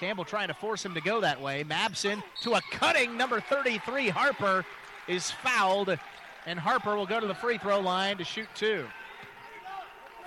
[0.00, 1.64] Campbell trying to force him to go that way.
[1.64, 4.08] Mabson to a cutting number 33.
[4.08, 4.64] Harper
[5.08, 5.96] is fouled,
[6.44, 8.86] and Harper will go to the free throw line to shoot two.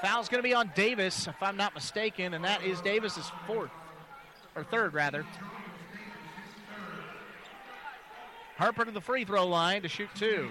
[0.02, 3.72] Foul's going to be on Davis, if I'm not mistaken, and that is Davis's fourth,
[4.56, 5.26] or third rather.
[8.58, 10.50] Harper to the free throw line to shoot two.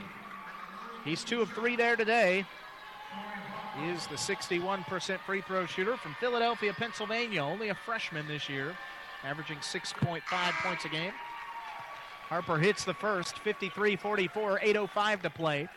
[1.04, 2.44] He's two of three there today.
[3.78, 7.42] He is the 61% free throw shooter from Philadelphia, Pennsylvania.
[7.42, 8.76] Only a freshman this year,
[9.24, 10.20] averaging 6.5
[10.62, 11.12] points a game.
[12.28, 15.68] Harper hits the first, 53 44, 8.05 to play.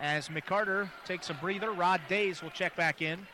[0.00, 3.26] As McCarter takes a breather, Rod Days will check back in.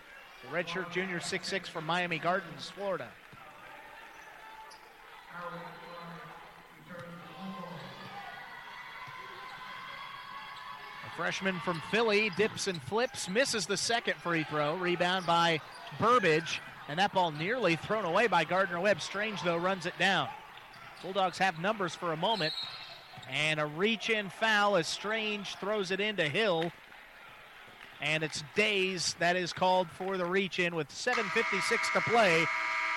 [0.42, 3.08] The redshirt junior 6'6 from Miami Gardens, Florida.
[11.04, 14.76] A freshman from Philly dips and flips, misses the second free throw.
[14.76, 15.60] Rebound by
[15.98, 19.00] Burbage, and that ball nearly thrown away by Gardner Webb.
[19.00, 20.28] Strange, though, runs it down.
[21.02, 22.54] Bulldogs have numbers for a moment.
[23.32, 26.70] And a reach in foul as Strange throws it into Hill.
[28.02, 32.44] And it's Days that is called for the reach in with 7.56 to play.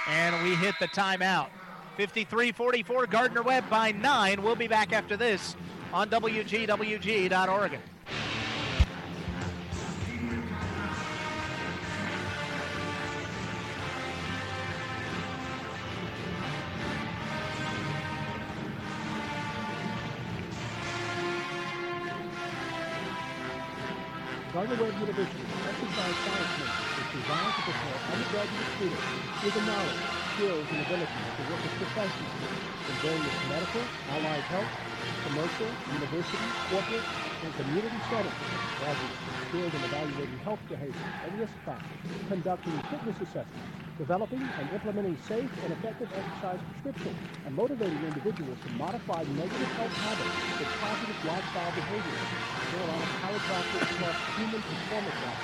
[0.10, 1.48] And we hit the timeout.
[1.96, 4.44] 53 44, Gardner Webb by nine.
[4.44, 5.56] We'll be back after this
[5.94, 7.80] on WGWG.Oregon.
[24.96, 26.58] University Exercise Science
[26.96, 31.74] is designed to prepare undergraduate students with the knowledge, skills, and abilities to work as
[31.74, 32.50] professionals
[32.88, 34.72] in various medical, allied health,
[35.22, 37.08] commercial, university, corporate,
[37.42, 38.56] and community settings.
[38.78, 45.18] Graduates skilled in evaluating health behavior and risk factors, conducting fitness assessments, developing and implementing
[45.18, 51.18] safe and effective exercise prescriptions, and motivating individuals to modify negative health habits with positive
[51.24, 52.24] lifestyle behaviors.
[52.70, 55.44] Carolina Chiropractic Plus Human Performance Lab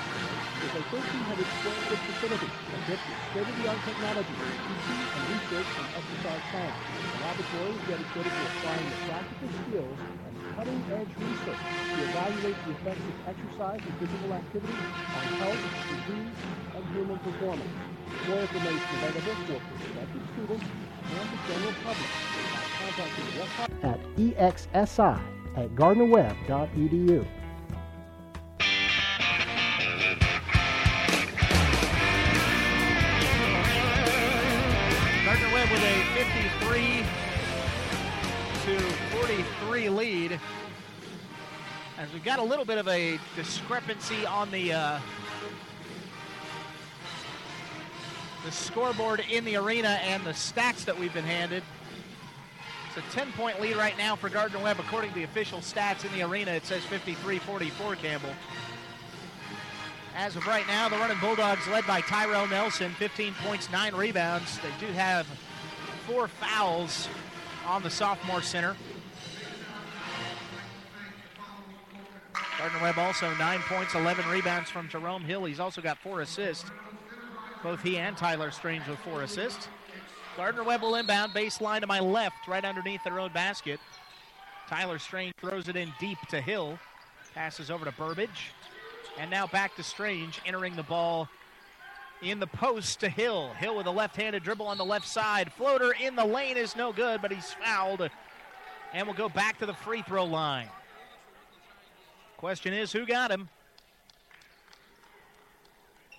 [0.62, 6.42] is a 1,300 square foot facility equipped with state-of-the-art technology, teaching and research and exercise
[6.50, 6.82] science.
[7.10, 11.62] The laboratory is dedicated to applying the practical skills and cutting-edge research
[11.94, 16.36] to evaluate the effects of exercise and physical activity on health, disease,
[16.74, 17.91] and human performance.
[18.28, 20.64] More information available for prospective students
[21.04, 22.10] and the general public
[22.52, 25.20] by contacting West at exsi
[25.56, 27.26] at gardnerwebb.edu.
[35.24, 37.04] Gardner Webb with a 53
[38.64, 38.78] to
[39.16, 40.40] 43 lead.
[41.98, 44.98] As we've got a little bit of a discrepancy on the uh,
[48.44, 51.62] the scoreboard in the arena and the stats that we've been handed.
[52.88, 54.78] It's a 10 point lead right now for Gardner Webb.
[54.80, 58.34] According to the official stats in the arena, it says 53 44 Campbell.
[60.14, 64.58] As of right now, the running Bulldogs led by Tyrell Nelson, 15 points, 9 rebounds.
[64.58, 65.26] They do have
[66.06, 67.08] four fouls
[67.66, 68.76] on the sophomore center.
[72.58, 75.44] Gardner Webb also nine points, 11 rebounds from Jerome Hill.
[75.44, 76.70] He's also got four assists.
[77.62, 79.68] Both he and Tyler Strange with four assists.
[80.36, 83.78] Gardner Webb will inbound, baseline to my left, right underneath their own basket.
[84.68, 86.78] Tyler Strange throws it in deep to Hill.
[87.34, 88.52] Passes over to Burbage.
[89.18, 91.28] And now back to Strange, entering the ball
[92.22, 93.50] in the post to Hill.
[93.58, 95.52] Hill with a left handed dribble on the left side.
[95.52, 98.08] Floater in the lane is no good, but he's fouled.
[98.92, 100.68] And will go back to the free throw line.
[102.38, 103.48] Question is who got him?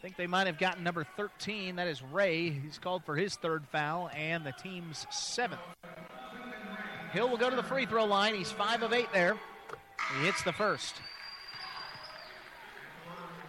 [0.03, 1.77] Think they might have gotten number 13.
[1.77, 2.49] That is Ray.
[2.49, 5.61] He's called for his third foul and the team's seventh.
[7.13, 8.35] Hill will go to the free throw line.
[8.35, 9.37] He's 5 of 8 there.
[10.13, 10.95] He hits the first.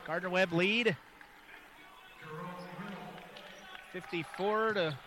[0.07, 0.97] Gardner Webb lead
[3.93, 4.99] 54 to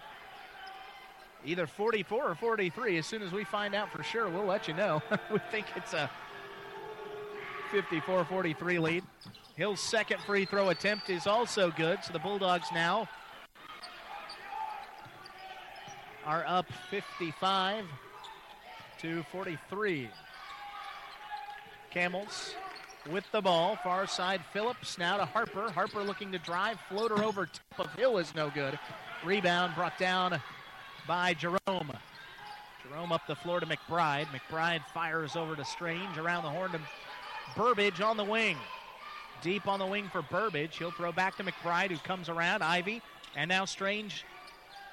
[1.45, 2.97] either 44 or 43.
[2.97, 5.01] As soon as we find out for sure, we'll let you know.
[5.31, 6.12] we think it's a
[7.71, 9.03] 54 43 lead.
[9.58, 13.10] Hill's second free throw attempt is also good, so the Bulldogs now
[16.24, 17.86] are up 55
[19.00, 20.10] to 43.
[21.89, 22.54] Camels
[23.10, 23.78] with the ball.
[23.78, 25.72] Far side Phillips now to Harper.
[25.72, 26.80] Harper looking to drive.
[26.88, 28.78] Floater over top of Hill is no good.
[29.26, 30.39] Rebound brought down
[31.08, 31.91] by Jerome.
[32.88, 34.28] Jerome up the floor to McBride.
[34.28, 36.80] McBride fires over to Strange around the horn to
[37.56, 38.56] Burbage on the wing.
[39.41, 40.78] Deep on the wing for Burbage.
[40.78, 42.63] He'll throw back to McBride who comes around.
[42.63, 43.02] Ivy.
[43.36, 44.26] And now Strange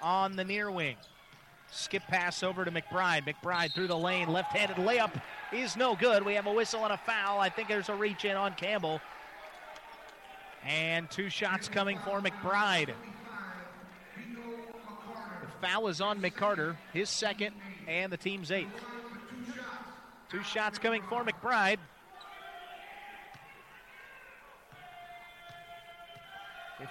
[0.02, 0.96] on the near wing.
[1.70, 3.26] Skip pass over to McBride.
[3.26, 4.28] McBride through the lane.
[4.28, 5.20] Left handed layup
[5.52, 6.24] is no good.
[6.24, 7.40] We have a whistle and a foul.
[7.40, 9.00] I think there's a reach in on Campbell.
[10.64, 12.92] And two shots coming for McBride.
[14.16, 17.54] The foul is on McCarter, his second,
[17.88, 18.84] and the team's eighth.
[20.30, 21.78] Two shots coming for McBride.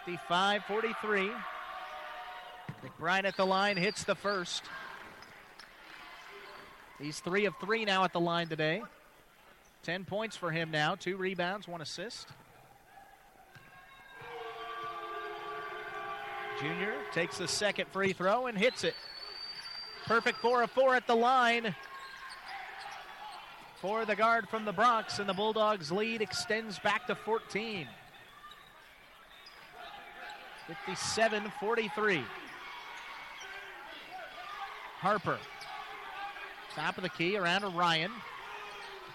[0.05, 1.31] Fifty-five, forty-three.
[2.83, 4.63] McBride at the line hits the first.
[6.99, 8.83] He's three of three now at the line today.
[9.81, 12.27] Ten points for him now, two rebounds, one assist.
[16.59, 18.95] Junior takes the second free throw and hits it.
[20.05, 21.73] Perfect four of four at the line
[23.79, 27.87] for the guard from the Bronx, and the Bulldogs' lead extends back to 14.
[30.67, 32.23] 57 43.
[34.99, 35.37] Harper.
[36.75, 38.11] Top of the key around to Ryan.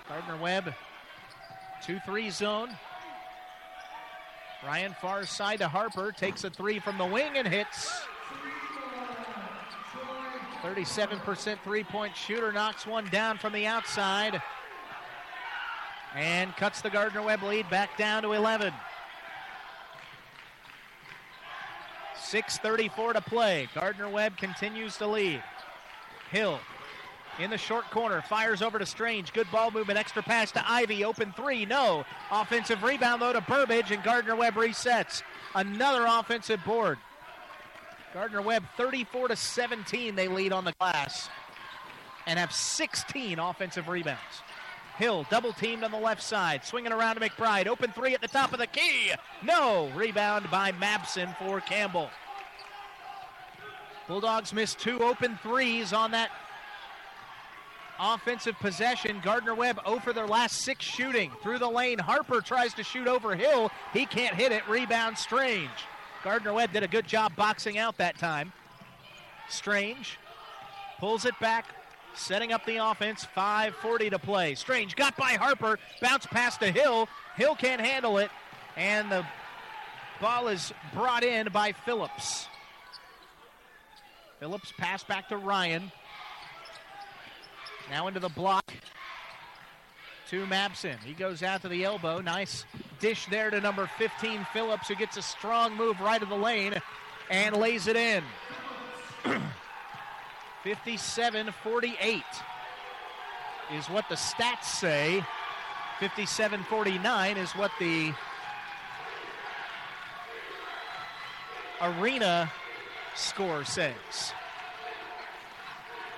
[0.09, 0.75] Gardner Webb,
[1.85, 2.71] 2 3 zone.
[4.65, 8.03] Ryan far side to Harper, takes a three from the wing and hits.
[10.63, 14.43] 37% three point shooter knocks one down from the outside
[16.17, 18.73] and cuts the Gardner Webb lead back down to 11.
[22.31, 23.69] 6.34 to play.
[23.75, 25.43] Gardner Webb continues to lead.
[26.31, 26.61] Hill
[27.39, 29.33] in the short corner, fires over to Strange.
[29.33, 31.05] Good ball movement, extra pass to Ivy.
[31.05, 32.05] Open three, no.
[32.31, 35.23] Offensive rebound though to Burbage, and Gardner Webb resets.
[35.55, 36.99] Another offensive board.
[38.13, 41.29] Gardner Webb 34 to 17, they lead on the glass
[42.27, 44.43] and have 16 offensive rebounds.
[44.99, 47.67] Hill double teamed on the left side, swinging around to McBride.
[47.67, 49.13] Open three at the top of the key.
[49.43, 49.91] No.
[49.95, 52.11] Rebound by Mabson for Campbell.
[54.09, 56.31] Bulldogs missed two open threes on that
[58.01, 59.21] offensive possession.
[59.23, 61.31] Gardner Webb 0 for their last six shooting.
[61.43, 63.71] Through the lane, Harper tries to shoot over Hill.
[63.93, 64.67] He can't hit it.
[64.69, 65.71] Rebound Strange.
[66.25, 68.53] Gardner Webb did a good job boxing out that time.
[69.49, 70.19] Strange
[70.99, 71.67] pulls it back,
[72.15, 73.27] setting up the offense.
[73.37, 74.55] 5.40 to play.
[74.55, 77.09] Strange got by Harper, bounce pass to Hill.
[77.37, 78.31] Hill can't handle it,
[78.77, 79.25] and the
[80.21, 82.49] ball is brought in by Phillips.
[84.41, 85.91] Phillips pass back to Ryan.
[87.91, 88.73] Now into the block
[90.29, 90.99] to Mabson.
[91.01, 92.21] He goes out to the elbow.
[92.21, 92.65] Nice
[93.01, 96.75] dish there to number 15, Phillips, who gets a strong move right of the lane
[97.31, 98.23] and lays it in.
[100.69, 102.23] 57 48
[103.73, 105.25] is what the stats say.
[105.99, 108.13] 57 49 is what the
[111.81, 112.53] arena
[113.15, 113.95] score says.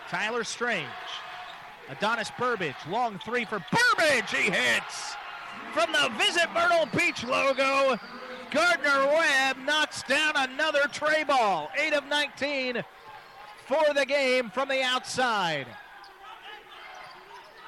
[0.09, 0.89] Tyler Strange
[1.89, 4.35] Adonis Burbage, long three for Burbage.
[4.35, 5.15] He hits
[5.73, 8.01] from the Visit Myrtle Beach logo.
[8.51, 11.71] Gardner Webb knocks down another tray ball.
[11.79, 12.83] 8 of 19
[13.71, 15.67] for the game from the outside.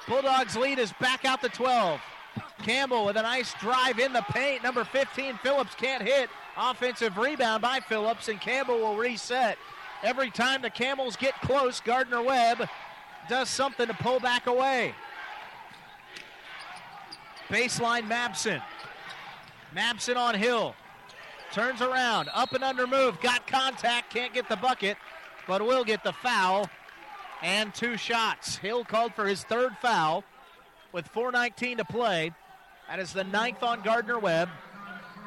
[0.05, 2.01] Bulldogs lead is back out to 12.
[2.61, 4.63] Campbell with a nice drive in the paint.
[4.63, 6.29] Number 15, Phillips can't hit.
[6.57, 9.57] Offensive rebound by Phillips, and Campbell will reset.
[10.03, 12.67] Every time the Camels get close, Gardner Webb
[13.29, 14.93] does something to pull back away.
[17.47, 18.61] Baseline Mabson.
[19.73, 20.75] Mabson on Hill.
[21.53, 24.97] Turns around, up and under move, got contact, can't get the bucket,
[25.47, 26.69] but will get the foul
[27.41, 28.57] and two shots.
[28.57, 30.23] Hill called for his third foul
[30.91, 32.31] with 4.19 to play.
[32.89, 34.49] That is the ninth on Gardner Webb.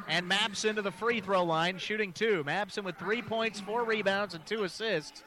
[0.09, 2.45] And Mabson to the free throw line, shooting two.
[2.45, 5.25] Mabson with three points, four rebounds, and two assists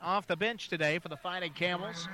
[0.00, 2.08] off the bench today for the Fighting Camels.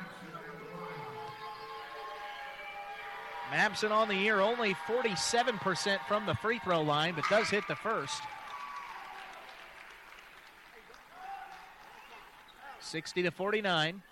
[3.50, 7.76] Mabson on the year, only 47% from the free throw line, but does hit the
[7.76, 8.20] first.
[12.88, 14.02] 60 to 49.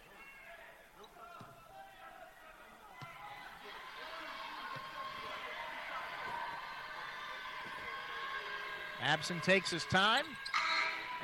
[9.03, 10.25] Mabson takes his time,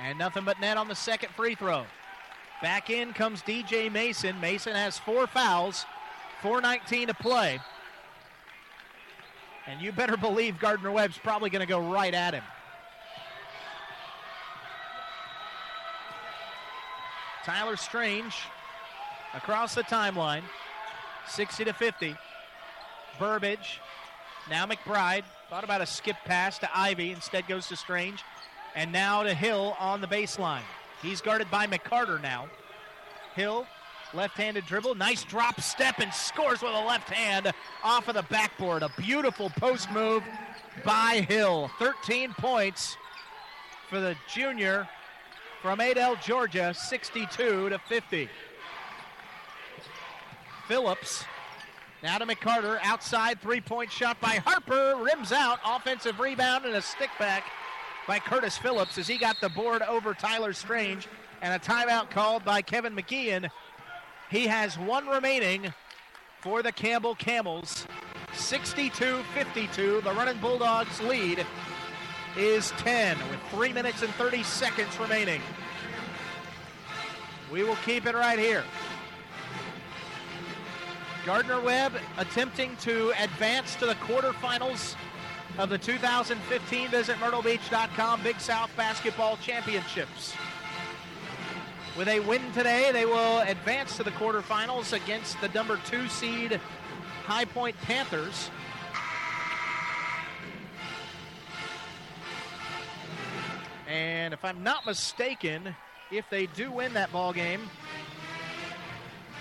[0.00, 1.84] and nothing but net on the second free throw.
[2.62, 4.40] Back in comes DJ Mason.
[4.40, 5.84] Mason has four fouls,
[6.42, 7.60] 4.19 to play.
[9.66, 12.44] And you better believe Gardner Webb's probably going to go right at him.
[17.44, 18.34] Tyler Strange
[19.34, 20.42] across the timeline,
[21.28, 22.14] 60 to 50.
[23.18, 23.80] Burbage,
[24.48, 25.24] now McBride.
[25.50, 28.22] Thought about a skip pass to Ivy, instead goes to Strange.
[28.74, 30.62] And now to Hill on the baseline.
[31.02, 32.48] He's guarded by McCarter now.
[33.34, 33.66] Hill,
[34.14, 38.22] left handed dribble, nice drop step, and scores with a left hand off of the
[38.22, 38.82] backboard.
[38.82, 40.22] A beautiful post move
[40.84, 41.70] by Hill.
[41.78, 42.96] 13 points
[43.90, 44.88] for the junior
[45.62, 48.28] from Adel, Georgia, 62 to 50.
[50.66, 51.24] Phillips
[52.02, 56.82] now to McCarter, outside three point shot by Harper, rims out, offensive rebound and a
[56.82, 57.44] stick back
[58.08, 61.06] by Curtis Phillips as he got the board over Tyler Strange
[61.42, 63.48] and a timeout called by Kevin McGeehan.
[64.30, 65.72] He has one remaining
[66.40, 67.86] for the Campbell Camels.
[68.34, 70.00] 62 52.
[70.00, 71.46] The running Bulldogs lead
[72.36, 75.40] is 10 with 3 minutes and 30 seconds remaining.
[77.52, 78.64] We will keep it right here.
[81.26, 84.96] Gardner Webb attempting to advance to the quarterfinals
[85.58, 90.34] of the 2015 Visit MyrtleBeach.com Big South Basketball Championships.
[91.96, 96.58] With a win today, they will advance to the quarterfinals against the number two seed
[97.24, 98.50] High Point Panthers.
[103.92, 105.76] And if I'm not mistaken,
[106.10, 107.68] if they do win that ball game,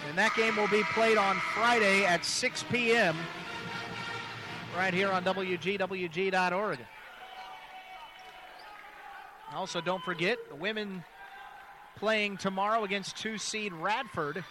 [0.05, 3.15] then that game will be played on Friday at 6 p.m.
[4.75, 6.79] right here on WGWG.org.
[9.55, 11.05] Also, don't forget the women
[11.95, 14.43] playing tomorrow against two seed Radford.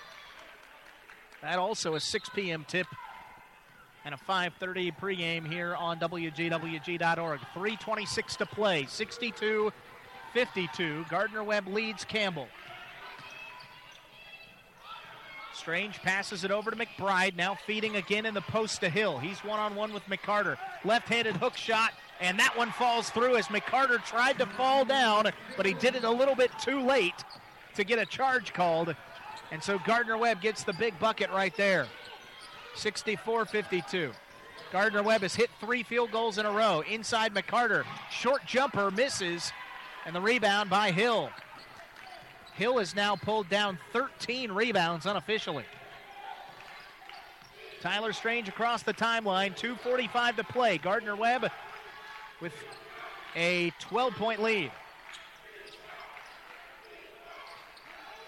[1.43, 2.65] That also a 6 p.m.
[2.67, 2.87] tip
[4.05, 7.41] and a 5:30 pregame here on WGWG.org.
[7.55, 9.73] 3:26 to play, 62
[10.33, 11.07] 52.
[11.09, 12.49] Gardner Webb leads Campbell.
[15.53, 19.19] Strange passes it over to McBride, now feeding again in the post to Hill.
[19.19, 20.57] He's one on one with McCarter.
[20.85, 25.31] Left handed hook shot, and that one falls through as McCarter tried to fall down,
[25.57, 27.25] but he did it a little bit too late
[27.75, 28.95] to get a charge called.
[29.51, 31.89] And so Gardner Webb gets the big bucket right there.
[32.75, 34.13] 64 52.
[34.73, 36.83] Gardner Webb has hit three field goals in a row.
[36.89, 37.85] Inside McCarter.
[38.11, 39.53] Short jumper misses.
[40.07, 41.31] And the rebound by Hill.
[42.55, 45.65] Hill has now pulled down 13 rebounds unofficially.
[47.81, 49.57] Tyler Strange across the timeline.
[49.59, 50.79] 2.45 to play.
[50.79, 51.51] Gardner Webb
[52.41, 52.53] with
[53.35, 54.71] a 12 point lead.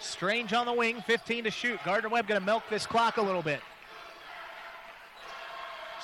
[0.01, 1.79] Strange on the wing, 15 to shoot.
[1.85, 3.61] Gardner Webb going to milk this clock a little bit.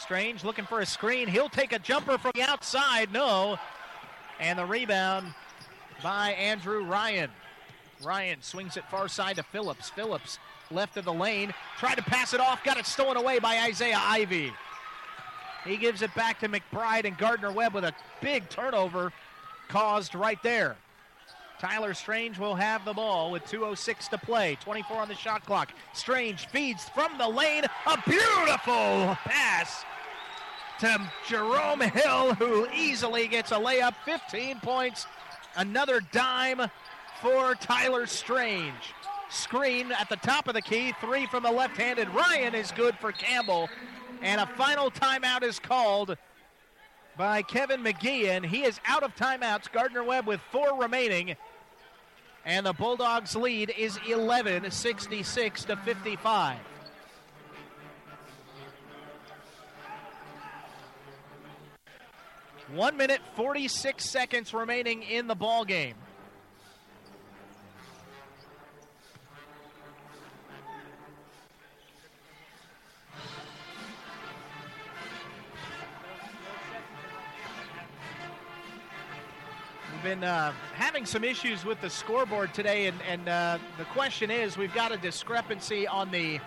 [0.01, 1.29] Strange looking for a screen.
[1.29, 3.13] He'll take a jumper from the outside.
[3.13, 3.59] No.
[4.41, 5.35] And the rebound
[6.03, 7.31] by Andrew Ryan.
[8.03, 9.91] Ryan swings it far side to Phillips.
[9.91, 10.39] Phillips
[10.71, 11.53] left of the lane.
[11.79, 12.63] Tried to pass it off.
[12.63, 14.53] Got it stolen away by Isaiah Ivy.
[15.65, 19.13] He gives it back to McBride and Gardner Webb with a big turnover
[19.69, 20.77] caused right there.
[21.59, 24.57] Tyler Strange will have the ball with 2.06 to play.
[24.63, 25.73] 24 on the shot clock.
[25.93, 27.65] Strange feeds from the lane.
[27.87, 29.85] A beautiful pass
[30.79, 33.95] to Jerome Hill, who easily gets a layup.
[34.05, 35.07] 15 points.
[35.57, 36.71] Another dime
[37.21, 38.95] for Tyler Strange.
[39.31, 40.95] screen at the top of the key.
[41.01, 43.69] Three from the left handed Ryan is good for Campbell.
[44.23, 46.17] And a final timeout is called
[47.17, 49.71] by Kevin McGee, and he is out of timeouts.
[49.73, 51.37] Gardner Webb with four remaining.
[52.45, 56.59] And the Bulldogs lead is 11, 66 to 55.
[62.75, 65.95] One minute, 46 seconds remaining in the ball game.
[80.09, 84.57] Been uh, having some issues with the scoreboard today, and, and uh, the question is
[84.57, 86.41] we've got a discrepancy on the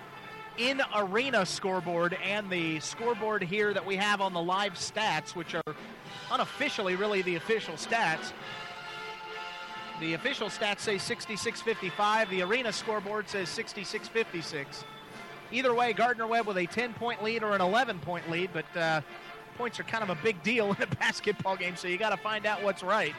[0.58, 5.54] in arena scoreboard and the scoreboard here that we have on the live stats, which
[5.54, 5.76] are
[6.32, 8.34] unofficially really the official stats.
[10.00, 12.32] The official stats say 66-55.
[12.32, 14.86] The arena scoreboard says 66-56.
[15.52, 19.02] Either way, Gardner Webb with a 10-point lead or an 11-point lead, but uh,
[19.56, 22.18] points are kind of a big deal in a basketball game, so you got to
[22.18, 23.14] find out what's right.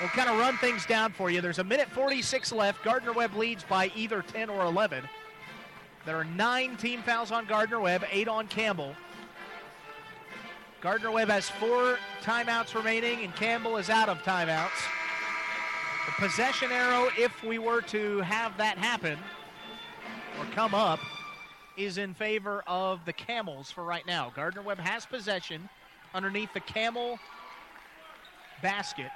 [0.00, 1.40] We'll kind of run things down for you.
[1.40, 2.84] There's a minute 46 left.
[2.84, 5.02] Gardner Webb leads by either 10 or 11.
[6.04, 8.94] There are nine team fouls on Gardner Webb, eight on Campbell.
[10.82, 14.84] Gardner Webb has four timeouts remaining, and Campbell is out of timeouts.
[16.04, 19.18] The possession arrow, if we were to have that happen
[20.38, 21.00] or come up,
[21.76, 24.30] is in favor of the Camels for right now.
[24.36, 25.68] Gardner Webb has possession
[26.14, 27.18] underneath the Camel
[28.62, 29.10] basket.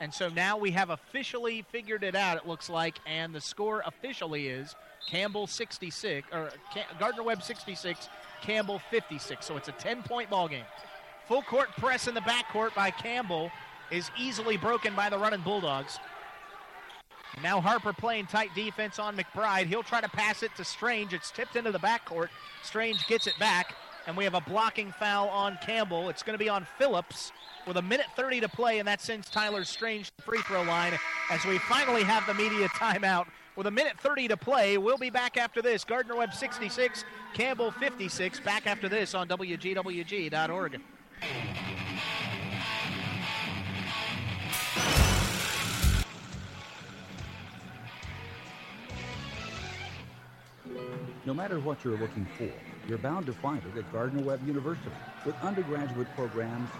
[0.00, 3.82] And so now we have officially figured it out, it looks like, and the score
[3.84, 4.74] officially is
[5.06, 6.50] Campbell 66, or
[6.98, 8.08] Gardner Webb 66,
[8.40, 9.44] Campbell 56.
[9.44, 10.64] So it's a 10 point ball game.
[11.28, 13.50] Full court press in the backcourt by Campbell
[13.90, 15.98] is easily broken by the running Bulldogs.
[17.42, 19.66] Now Harper playing tight defense on McBride.
[19.66, 21.12] He'll try to pass it to Strange.
[21.12, 22.28] It's tipped into the backcourt.
[22.62, 23.74] Strange gets it back,
[24.06, 26.08] and we have a blocking foul on Campbell.
[26.08, 27.32] It's going to be on Phillips
[27.66, 30.62] with a minute 30 to play, and that sends Tyler Strange to the free throw
[30.62, 30.98] line
[31.30, 33.26] as we finally have the media timeout.
[33.56, 35.84] With a minute 30 to play, we'll be back after this.
[35.84, 38.40] Gardner Webb 66, Campbell 56.
[38.40, 40.80] Back after this on WGWG.org.
[51.26, 52.48] No matter what you're looking for,
[52.88, 54.90] you're bound to find it at Gardner Webb University.
[55.24, 56.70] With undergraduate programs,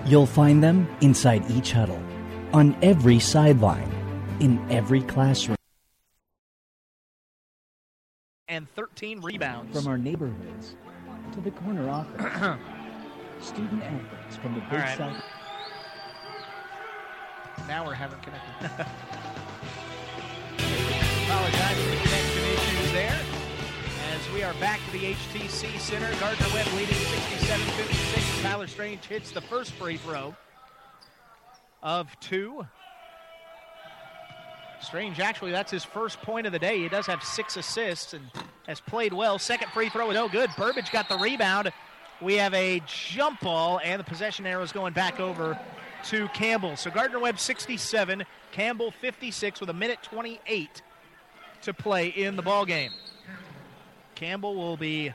[0.05, 1.99] You'll find them inside each huddle,
[2.53, 3.91] on every sideline,
[4.39, 5.57] in every classroom
[8.53, 9.75] and 13 rebounds.
[9.75, 10.75] From our neighborhoods
[11.31, 12.59] to the corner office,
[13.47, 14.97] student athletes from the Big right.
[14.97, 15.23] South.
[17.67, 18.53] Now we're having connection.
[21.25, 23.19] Apologize for the connection issues there.
[24.11, 26.11] As We are back to the HTC Center.
[26.19, 28.43] Gardner Webb leading 67-56.
[28.43, 30.35] Tyler Strange hits the first free throw
[31.81, 32.67] of two.
[34.93, 36.77] Strange, actually, that's his first point of the day.
[36.77, 38.23] He does have six assists and
[38.67, 39.39] has played well.
[39.39, 40.51] Second free throw is no good.
[40.55, 41.73] Burbage got the rebound.
[42.21, 45.59] We have a jump ball, and the possession arrow is going back over
[46.09, 46.75] to Campbell.
[46.75, 50.83] So Gardner Webb 67, Campbell 56 with a minute 28
[51.63, 52.91] to play in the ball game.
[54.13, 55.11] Campbell will be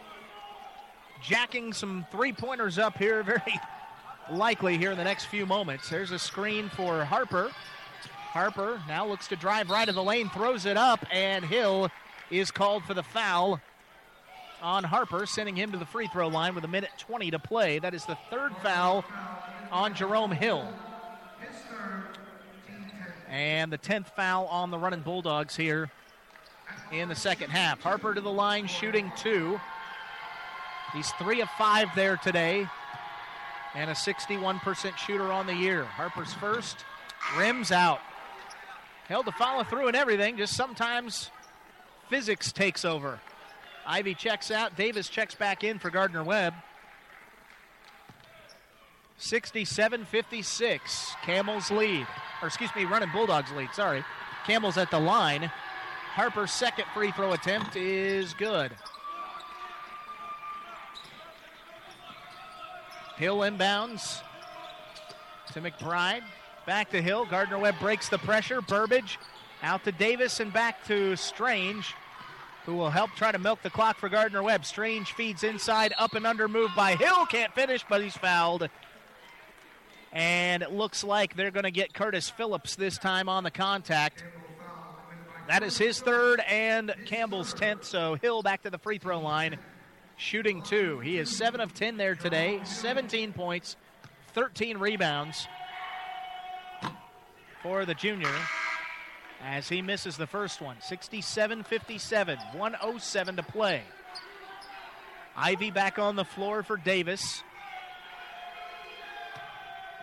[1.22, 3.60] jacking some three pointers up here, very
[4.28, 5.88] likely here in the next few moments.
[5.88, 7.52] There's a screen for Harper.
[8.30, 11.90] Harper now looks to drive right of the lane, throws it up, and Hill
[12.30, 13.60] is called for the foul
[14.60, 17.78] on Harper, sending him to the free throw line with a minute 20 to play.
[17.78, 19.04] That is the third foul
[19.72, 20.68] on Jerome Hill.
[23.30, 25.90] And the 10th foul on the running Bulldogs here
[26.92, 27.80] in the second half.
[27.80, 29.60] Harper to the line, shooting two.
[30.92, 32.66] He's three of five there today,
[33.74, 35.84] and a 61% shooter on the year.
[35.84, 36.84] Harper's first,
[37.36, 38.00] rims out.
[39.09, 41.30] Held to follow through and everything, just sometimes
[42.11, 43.18] physics takes over.
[43.86, 46.52] Ivy checks out, Davis checks back in for Gardner Webb.
[49.16, 51.14] 67 56.
[51.22, 52.06] Camels lead.
[52.42, 53.70] Or, excuse me, running Bulldogs lead.
[53.72, 54.04] Sorry.
[54.46, 55.50] Camels at the line.
[56.14, 58.72] Harper's second free throw attempt is good.
[63.16, 64.20] Hill inbounds
[65.52, 66.22] to McBride.
[66.68, 67.24] Back to Hill.
[67.24, 68.60] Gardner Webb breaks the pressure.
[68.60, 69.18] Burbage
[69.62, 71.94] out to Davis and back to Strange,
[72.66, 74.66] who will help try to milk the clock for Gardner Webb.
[74.66, 77.24] Strange feeds inside, up and under move by Hill.
[77.24, 78.68] Can't finish, but he's fouled.
[80.12, 84.22] And it looks like they're going to get Curtis Phillips this time on the contact.
[85.48, 87.84] That is his third and Campbell's 10th.
[87.84, 89.56] So Hill back to the free throw line,
[90.18, 91.00] shooting two.
[91.00, 93.76] He is 7 of 10 there today, 17 points,
[94.34, 95.48] 13 rebounds
[97.68, 98.32] for the junior
[99.44, 100.76] as he misses the first one.
[100.80, 103.82] 67 57, 107 to play.
[105.36, 107.42] Ivy back on the floor for Davis.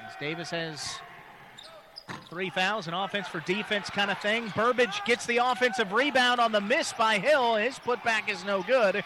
[0.08, 1.00] As Davis has
[2.30, 4.48] three fouls, an offense for defense kind of thing.
[4.56, 7.56] Burbage gets the offensive rebound on the miss by Hill.
[7.56, 9.04] His putback is no good.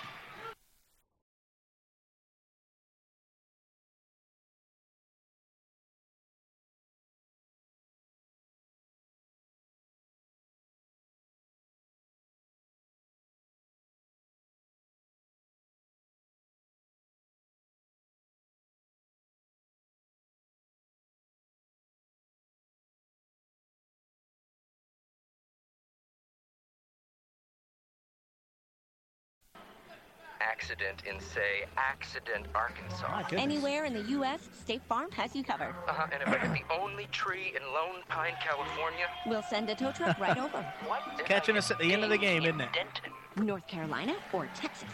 [30.60, 33.24] Accident in, say, Accident, Arkansas.
[33.32, 35.74] Anywhere in the U.S., State Farm has you covered.
[35.88, 39.06] Uh-huh, and if I hit the only tree in Lone Pine, California...
[39.26, 40.62] We'll send a tow truck right over.
[40.86, 41.02] What?
[41.26, 42.70] Catching us at the end of the game, isn't it?
[42.74, 43.46] Denton.
[43.46, 44.90] North Carolina or Texas?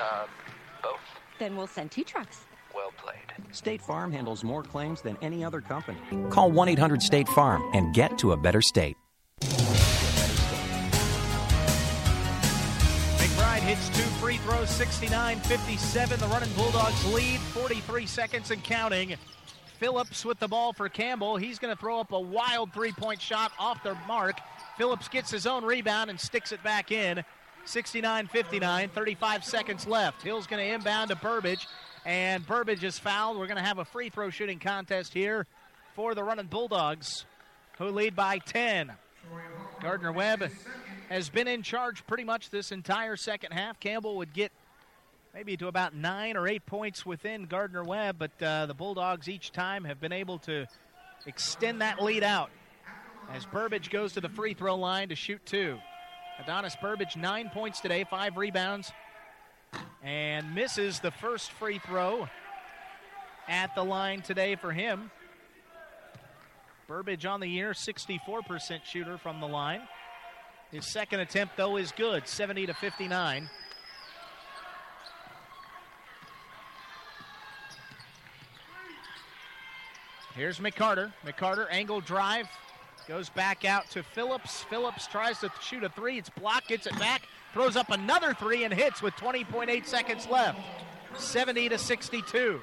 [0.00, 0.26] Uh,
[0.82, 1.00] both.
[1.38, 2.44] Then we'll send two trucks.
[2.74, 3.54] Well played.
[3.54, 5.98] State Farm handles more claims than any other company.
[6.30, 8.96] Call 1 800 State Farm and get to a better state.
[13.74, 16.20] Hits two free throws, 69 57.
[16.20, 19.14] The running Bulldogs lead, 43 seconds and counting.
[19.78, 21.38] Phillips with the ball for Campbell.
[21.38, 24.38] He's going to throw up a wild three point shot off the mark.
[24.76, 27.24] Phillips gets his own rebound and sticks it back in.
[27.64, 30.20] 69 59, 35 seconds left.
[30.22, 31.66] Hill's going to inbound to Burbage,
[32.04, 33.38] and Burbage is fouled.
[33.38, 35.46] We're going to have a free throw shooting contest here
[35.94, 37.24] for the running Bulldogs,
[37.78, 38.92] who lead by 10.
[39.80, 40.50] Gardner Webb
[41.12, 43.78] has been in charge pretty much this entire second half.
[43.78, 44.50] Campbell would get
[45.34, 49.52] maybe to about nine or eight points within Gardner Webb, but uh, the Bulldogs each
[49.52, 50.66] time have been able to
[51.26, 52.50] extend that lead out
[53.30, 55.78] as Burbage goes to the free throw line to shoot two.
[56.38, 58.90] Adonis Burbage, nine points today, five rebounds,
[60.02, 62.26] and misses the first free throw
[63.48, 65.10] at the line today for him.
[66.88, 69.82] Burbage on the year, 64% shooter from the line.
[70.72, 73.50] His second attempt, though, is good, 70 to 59.
[80.34, 81.12] Here's McCarter.
[81.26, 82.48] McCarter, angle drive,
[83.06, 84.62] goes back out to Phillips.
[84.62, 86.16] Phillips tries to shoot a three.
[86.16, 90.58] It's blocked, gets it back, throws up another three, and hits with 20.8 seconds left.
[91.18, 92.62] 70 to 62.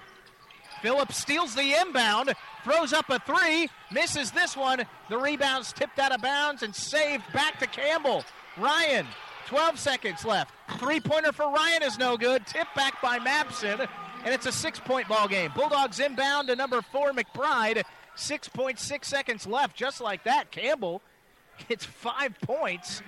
[0.82, 2.34] Phillips steals the inbound,
[2.64, 4.84] throws up a three, misses this one.
[5.10, 8.24] The rebound's tipped out of bounds and saved back to Campbell.
[8.57, 9.05] Ryan
[9.47, 10.53] 12 seconds left.
[10.78, 12.45] Three pointer for Ryan is no good.
[12.45, 13.88] Tip back by Mabson,
[14.24, 15.51] and it's a six point ball game.
[15.55, 17.84] Bulldogs inbound to number four, McBride.
[18.16, 19.76] 6.6 seconds left.
[19.76, 21.01] Just like that, Campbell
[21.68, 23.01] gets five points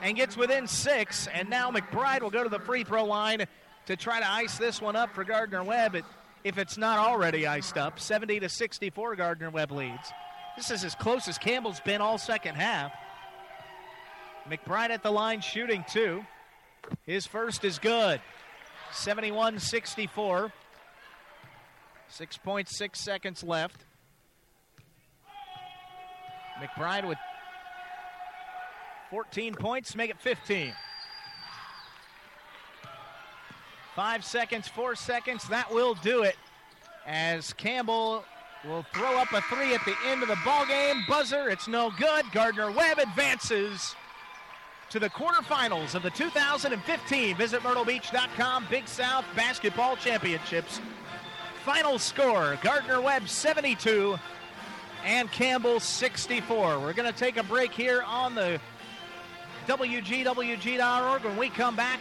[0.00, 1.26] and gets within six.
[1.26, 3.44] And now McBride will go to the free throw line
[3.86, 5.96] to try to ice this one up for Gardner Webb.
[6.44, 10.12] If it's not already iced up, 70 to 64, Gardner Webb leads.
[10.56, 12.92] This is as close as Campbell's been all second half.
[14.50, 16.24] McBride at the line shooting two.
[17.06, 18.20] His first is good.
[18.92, 20.52] 71 64.
[22.10, 23.84] 6.6 seconds left.
[26.60, 27.18] McBride with
[29.10, 30.74] 14 points, make it 15.
[33.94, 36.36] Five seconds, four seconds, that will do it.
[37.06, 38.24] As Campbell
[38.64, 41.04] will throw up a three at the end of the ball game.
[41.08, 42.24] Buzzer, it's no good.
[42.32, 43.94] Gardner Webb advances
[44.90, 50.80] to the quarterfinals of the 2015 Visit MyrtleBeach.com Big South Basketball Championships.
[51.64, 54.18] Final score Gardner Webb 72
[55.04, 56.78] and Campbell 64.
[56.78, 58.60] We're going to take a break here on the
[59.66, 61.24] WGWG.org.
[61.24, 62.00] When we come back,